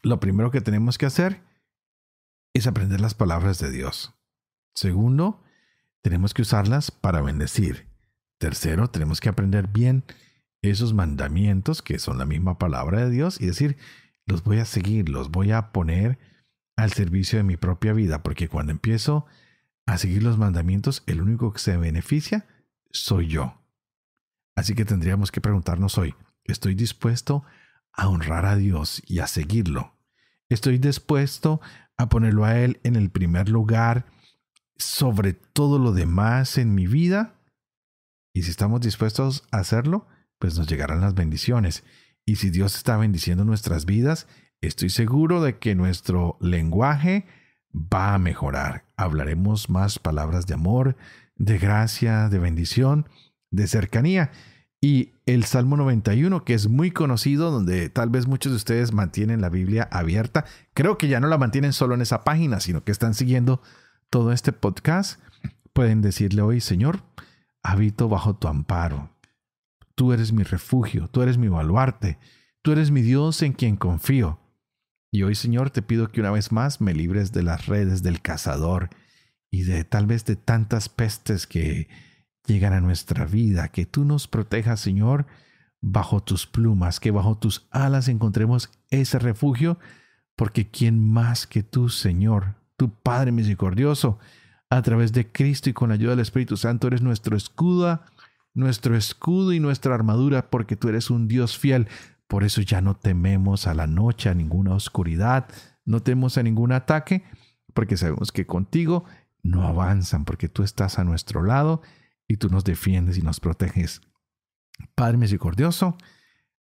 lo 0.01 0.19
primero 0.19 0.51
que 0.51 0.61
tenemos 0.61 0.97
que 0.97 1.05
hacer 1.05 1.41
es 2.53 2.67
aprender 2.67 2.99
las 2.99 3.13
palabras 3.13 3.59
de 3.59 3.71
Dios. 3.71 4.13
Segundo, 4.75 5.41
tenemos 6.01 6.33
que 6.33 6.41
usarlas 6.41 6.91
para 6.91 7.21
bendecir. 7.21 7.87
Tercero, 8.37 8.89
tenemos 8.89 9.21
que 9.21 9.29
aprender 9.29 9.67
bien 9.67 10.03
esos 10.61 10.93
mandamientos 10.93 11.81
que 11.81 11.99
son 11.99 12.17
la 12.17 12.25
misma 12.25 12.57
palabra 12.57 13.05
de 13.05 13.09
Dios 13.09 13.39
y 13.39 13.45
decir, 13.45 13.77
los 14.25 14.43
voy 14.43 14.59
a 14.59 14.65
seguir, 14.65 15.09
los 15.09 15.29
voy 15.29 15.51
a 15.51 15.71
poner 15.71 16.19
al 16.75 16.91
servicio 16.91 17.37
de 17.37 17.43
mi 17.43 17.57
propia 17.57 17.93
vida, 17.93 18.23
porque 18.23 18.47
cuando 18.47 18.71
empiezo 18.71 19.25
a 19.85 19.97
seguir 19.97 20.23
los 20.23 20.37
mandamientos, 20.37 21.03
el 21.05 21.21
único 21.21 21.51
que 21.51 21.59
se 21.59 21.77
beneficia 21.77 22.45
soy 22.91 23.27
yo. 23.27 23.61
Así 24.55 24.75
que 24.75 24.85
tendríamos 24.85 25.31
que 25.31 25.41
preguntarnos 25.41 25.97
hoy, 25.97 26.15
¿estoy 26.43 26.75
dispuesto 26.75 27.43
a 27.91 28.07
honrar 28.07 28.45
a 28.45 28.55
Dios 28.55 29.01
y 29.05 29.19
a 29.19 29.27
seguirlo? 29.27 29.97
¿Estoy 30.49 30.77
dispuesto 30.77 31.61
a 31.97 32.09
ponerlo 32.09 32.45
a 32.45 32.59
Él 32.59 32.79
en 32.83 32.95
el 32.95 33.09
primer 33.09 33.49
lugar 33.49 34.05
sobre 34.75 35.33
todo 35.33 35.79
lo 35.79 35.91
demás 35.91 36.57
en 36.57 36.75
mi 36.75 36.87
vida? 36.87 37.39
Y 38.33 38.43
si 38.43 38.51
estamos 38.51 38.81
dispuestos 38.81 39.47
a 39.51 39.57
hacerlo, 39.57 40.07
pues 40.39 40.57
nos 40.57 40.67
llegarán 40.67 41.01
las 41.01 41.13
bendiciones. 41.13 41.83
Y 42.25 42.37
si 42.37 42.49
Dios 42.49 42.75
está 42.75 42.97
bendiciendo 42.97 43.43
nuestras 43.45 43.85
vidas, 43.85 44.27
estoy 44.61 44.89
seguro 44.89 45.41
de 45.41 45.57
que 45.57 45.75
nuestro 45.75 46.37
lenguaje 46.39 47.25
va 47.73 48.13
a 48.13 48.19
mejorar. 48.19 48.85
Hablaremos 48.95 49.69
más 49.69 49.99
palabras 49.99 50.45
de 50.47 50.53
amor, 50.53 50.95
de 51.35 51.57
gracia, 51.57 52.29
de 52.29 52.39
bendición, 52.39 53.07
de 53.51 53.67
cercanía. 53.67 54.31
Y 54.79 55.13
el 55.25 55.45
Salmo 55.45 55.77
91, 55.77 56.43
que 56.43 56.53
es 56.53 56.67
muy 56.67 56.91
conocido, 56.91 57.51
donde 57.51 57.89
tal 57.89 58.09
vez 58.09 58.27
muchos 58.27 58.51
de 58.51 58.57
ustedes 58.57 58.93
mantienen 58.93 59.41
la 59.41 59.49
Biblia 59.49 59.87
abierta, 59.91 60.45
creo 60.73 60.97
que 60.97 61.07
ya 61.07 61.19
no 61.19 61.27
la 61.27 61.37
mantienen 61.37 61.73
solo 61.73 61.95
en 61.95 62.01
esa 62.01 62.23
página, 62.23 62.59
sino 62.59 62.83
que 62.83 62.91
están 62.91 63.13
siguiendo 63.13 63.61
todo 64.09 64.33
este 64.33 64.51
podcast, 64.51 65.21
pueden 65.71 66.01
decirle 66.01 66.41
hoy, 66.41 66.59
Señor, 66.59 67.01
habito 67.63 68.09
bajo 68.09 68.35
tu 68.35 68.47
amparo. 68.47 69.12
Tú 69.95 70.13
eres 70.13 70.31
mi 70.31 70.43
refugio, 70.43 71.07
tú 71.07 71.21
eres 71.21 71.37
mi 71.37 71.47
baluarte, 71.47 72.17
tú 72.61 72.71
eres 72.71 72.91
mi 72.91 73.01
Dios 73.01 73.41
en 73.41 73.53
quien 73.53 73.75
confío. 73.75 74.39
Y 75.11 75.23
hoy, 75.23 75.35
Señor, 75.35 75.69
te 75.69 75.83
pido 75.83 76.11
que 76.11 76.21
una 76.21 76.31
vez 76.31 76.51
más 76.51 76.81
me 76.81 76.93
libres 76.93 77.31
de 77.31 77.43
las 77.43 77.67
redes 77.67 78.01
del 78.01 78.21
cazador 78.21 78.89
y 79.51 79.63
de 79.63 79.83
tal 79.83 80.07
vez 80.07 80.25
de 80.25 80.35
tantas 80.35 80.89
pestes 80.89 81.45
que 81.45 81.87
llegan 82.47 82.73
a 82.73 82.81
nuestra 82.81 83.25
vida, 83.25 83.67
que 83.67 83.85
tú 83.85 84.05
nos 84.05 84.27
protejas, 84.27 84.79
Señor, 84.79 85.27
bajo 85.81 86.23
tus 86.23 86.47
plumas, 86.47 86.99
que 86.99 87.11
bajo 87.11 87.37
tus 87.37 87.67
alas 87.69 88.07
encontremos 88.07 88.71
ese 88.89 89.19
refugio, 89.19 89.77
porque 90.35 90.69
¿quién 90.69 91.07
más 91.07 91.45
que 91.45 91.61
tú, 91.61 91.89
Señor, 91.89 92.55
tu 92.77 92.89
Padre 92.89 93.31
misericordioso, 93.31 94.17
a 94.69 94.81
través 94.81 95.13
de 95.13 95.31
Cristo 95.31 95.69
y 95.69 95.73
con 95.73 95.89
la 95.89 95.95
ayuda 95.95 96.11
del 96.11 96.21
Espíritu 96.21 96.57
Santo, 96.57 96.87
eres 96.87 97.01
nuestro 97.01 97.37
escudo, 97.37 98.01
nuestro 98.53 98.95
escudo 98.95 99.53
y 99.53 99.59
nuestra 99.59 99.95
armadura, 99.95 100.49
porque 100.49 100.75
tú 100.75 100.89
eres 100.89 101.09
un 101.09 101.27
Dios 101.27 101.57
fiel. 101.57 101.87
Por 102.27 102.43
eso 102.43 102.61
ya 102.61 102.81
no 102.81 102.95
tememos 102.95 103.67
a 103.67 103.73
la 103.73 103.87
noche, 103.87 104.29
a 104.29 104.33
ninguna 104.33 104.73
oscuridad, 104.73 105.47
no 105.85 106.01
tememos 106.01 106.37
a 106.37 106.43
ningún 106.43 106.71
ataque, 106.71 107.23
porque 107.73 107.97
sabemos 107.97 108.31
que 108.31 108.45
contigo 108.45 109.05
no 109.41 109.67
avanzan, 109.67 110.25
porque 110.25 110.47
tú 110.47 110.63
estás 110.63 110.99
a 110.99 111.03
nuestro 111.03 111.43
lado 111.43 111.81
y 112.27 112.37
tú 112.37 112.49
nos 112.49 112.63
defiendes 112.63 113.17
y 113.17 113.21
nos 113.21 113.39
proteges. 113.39 114.01
Padre 114.95 115.17
misericordioso, 115.17 115.97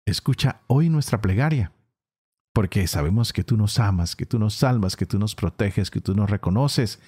escucha 0.06 0.62
hoy 0.66 0.88
nuestra 0.88 1.20
plegaria, 1.20 1.72
porque 2.52 2.86
sabemos 2.86 3.32
que 3.32 3.44
tú 3.44 3.56
nos 3.56 3.78
amas, 3.78 4.16
que 4.16 4.26
tú 4.26 4.38
nos 4.38 4.54
salvas, 4.54 4.96
que 4.96 5.06
tú 5.06 5.18
nos 5.18 5.34
proteges, 5.34 5.90
que 5.90 6.00
tú 6.00 6.14
nos 6.14 6.30
reconoces 6.30 7.00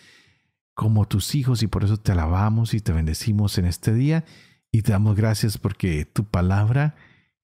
como 0.74 1.06
tus 1.06 1.34
hijos 1.34 1.62
y 1.62 1.66
por 1.66 1.84
eso 1.84 1.96
te 1.96 2.12
alabamos 2.12 2.74
y 2.74 2.80
te 2.80 2.92
bendecimos 2.92 3.58
en 3.58 3.66
este 3.66 3.92
día 3.92 4.24
y 4.72 4.82
te 4.82 4.92
damos 4.92 5.14
gracias 5.14 5.58
porque 5.58 6.06
tu 6.06 6.24
palabra 6.24 6.96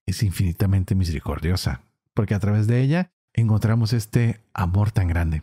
es 0.06 0.22
infinitamente 0.22 0.94
misericordiosa, 0.94 1.82
porque 2.14 2.34
a 2.34 2.40
través 2.40 2.66
de 2.66 2.80
ella 2.80 3.12
encontramos 3.34 3.92
este 3.92 4.40
amor 4.54 4.90
tan 4.90 5.06
grande. 5.06 5.42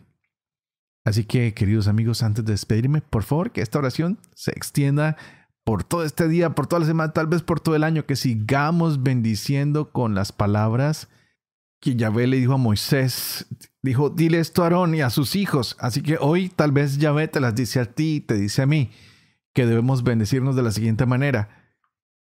Así 1.04 1.24
que, 1.24 1.54
queridos 1.54 1.86
amigos, 1.86 2.24
antes 2.24 2.44
de 2.44 2.52
despedirme, 2.52 3.00
por 3.00 3.22
favor, 3.22 3.52
que 3.52 3.62
esta 3.62 3.78
oración 3.78 4.18
se 4.34 4.50
extienda 4.50 5.16
por 5.62 5.84
todo 5.84 6.04
este 6.04 6.26
día, 6.26 6.50
por 6.56 6.66
toda 6.66 6.80
la 6.80 6.86
semana, 6.86 7.12
tal 7.12 7.28
vez 7.28 7.42
por 7.42 7.60
todo 7.60 7.76
el 7.76 7.84
año, 7.84 8.06
que 8.06 8.16
sigamos 8.16 9.04
bendiciendo 9.04 9.92
con 9.92 10.16
las 10.16 10.32
palabras 10.32 11.08
que 11.80 11.94
Yahvé 11.94 12.26
le 12.26 12.38
dijo 12.38 12.54
a 12.54 12.58
Moisés. 12.58 13.46
Dijo, 13.82 14.10
dile 14.10 14.40
esto 14.40 14.62
a 14.62 14.66
Aarón 14.66 14.96
y 14.96 15.00
a 15.02 15.10
sus 15.10 15.36
hijos. 15.36 15.76
Así 15.78 16.02
que 16.02 16.18
hoy 16.20 16.48
tal 16.48 16.72
vez 16.72 16.98
Yahvé 16.98 17.28
te 17.28 17.38
las 17.38 17.54
dice 17.54 17.78
a 17.78 17.84
ti, 17.84 18.20
te 18.20 18.34
dice 18.34 18.62
a 18.62 18.66
mí, 18.66 18.90
que 19.54 19.66
debemos 19.66 20.02
bendecirnos 20.02 20.56
de 20.56 20.62
la 20.62 20.72
siguiente 20.72 21.06
manera. 21.06 21.65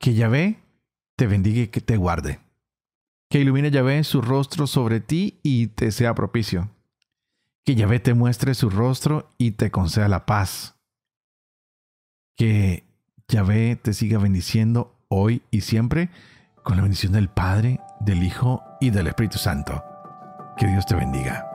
Que 0.03 0.15
Yahvé 0.15 0.59
te 1.17 1.29
bendiga 1.29 1.63
y 1.63 1.69
que 1.69 1.81
te 1.81 1.97
guarde. 1.97 2.41
Que 3.31 3.39
ilumine 3.39 3.71
Yahvé 3.71 4.03
su 4.03 4.21
rostro 4.21 4.67
sobre 4.67 4.99
ti 4.99 5.39
y 5.45 5.69
te 5.69 5.93
sea 5.93 6.13
propicio. 6.13 6.71
Que 7.65 7.77
Yahvé 7.77 8.01
te 8.01 8.13
muestre 8.13 8.55
su 8.55 8.69
rostro 8.69 9.31
y 9.39 9.53
te 9.53 9.71
conceda 9.71 10.09
la 10.09 10.27
paz. 10.27 10.75
Que 12.37 12.83
Yahvé 13.29 13.77
te 13.77 13.93
siga 13.95 14.19
bendiciendo 14.19 14.93
hoy 15.07 15.43
y 15.53 15.61
siempre 15.61 16.11
con 16.65 16.75
la 16.75 16.83
bendición 16.83 17.13
del 17.13 17.29
Padre, 17.29 17.79
del 18.01 18.25
Hijo 18.25 18.65
y 18.81 18.91
del 18.91 19.07
Espíritu 19.07 19.39
Santo. 19.39 19.85
Que 20.59 20.67
Dios 20.67 20.85
te 20.85 20.97
bendiga. 20.97 21.47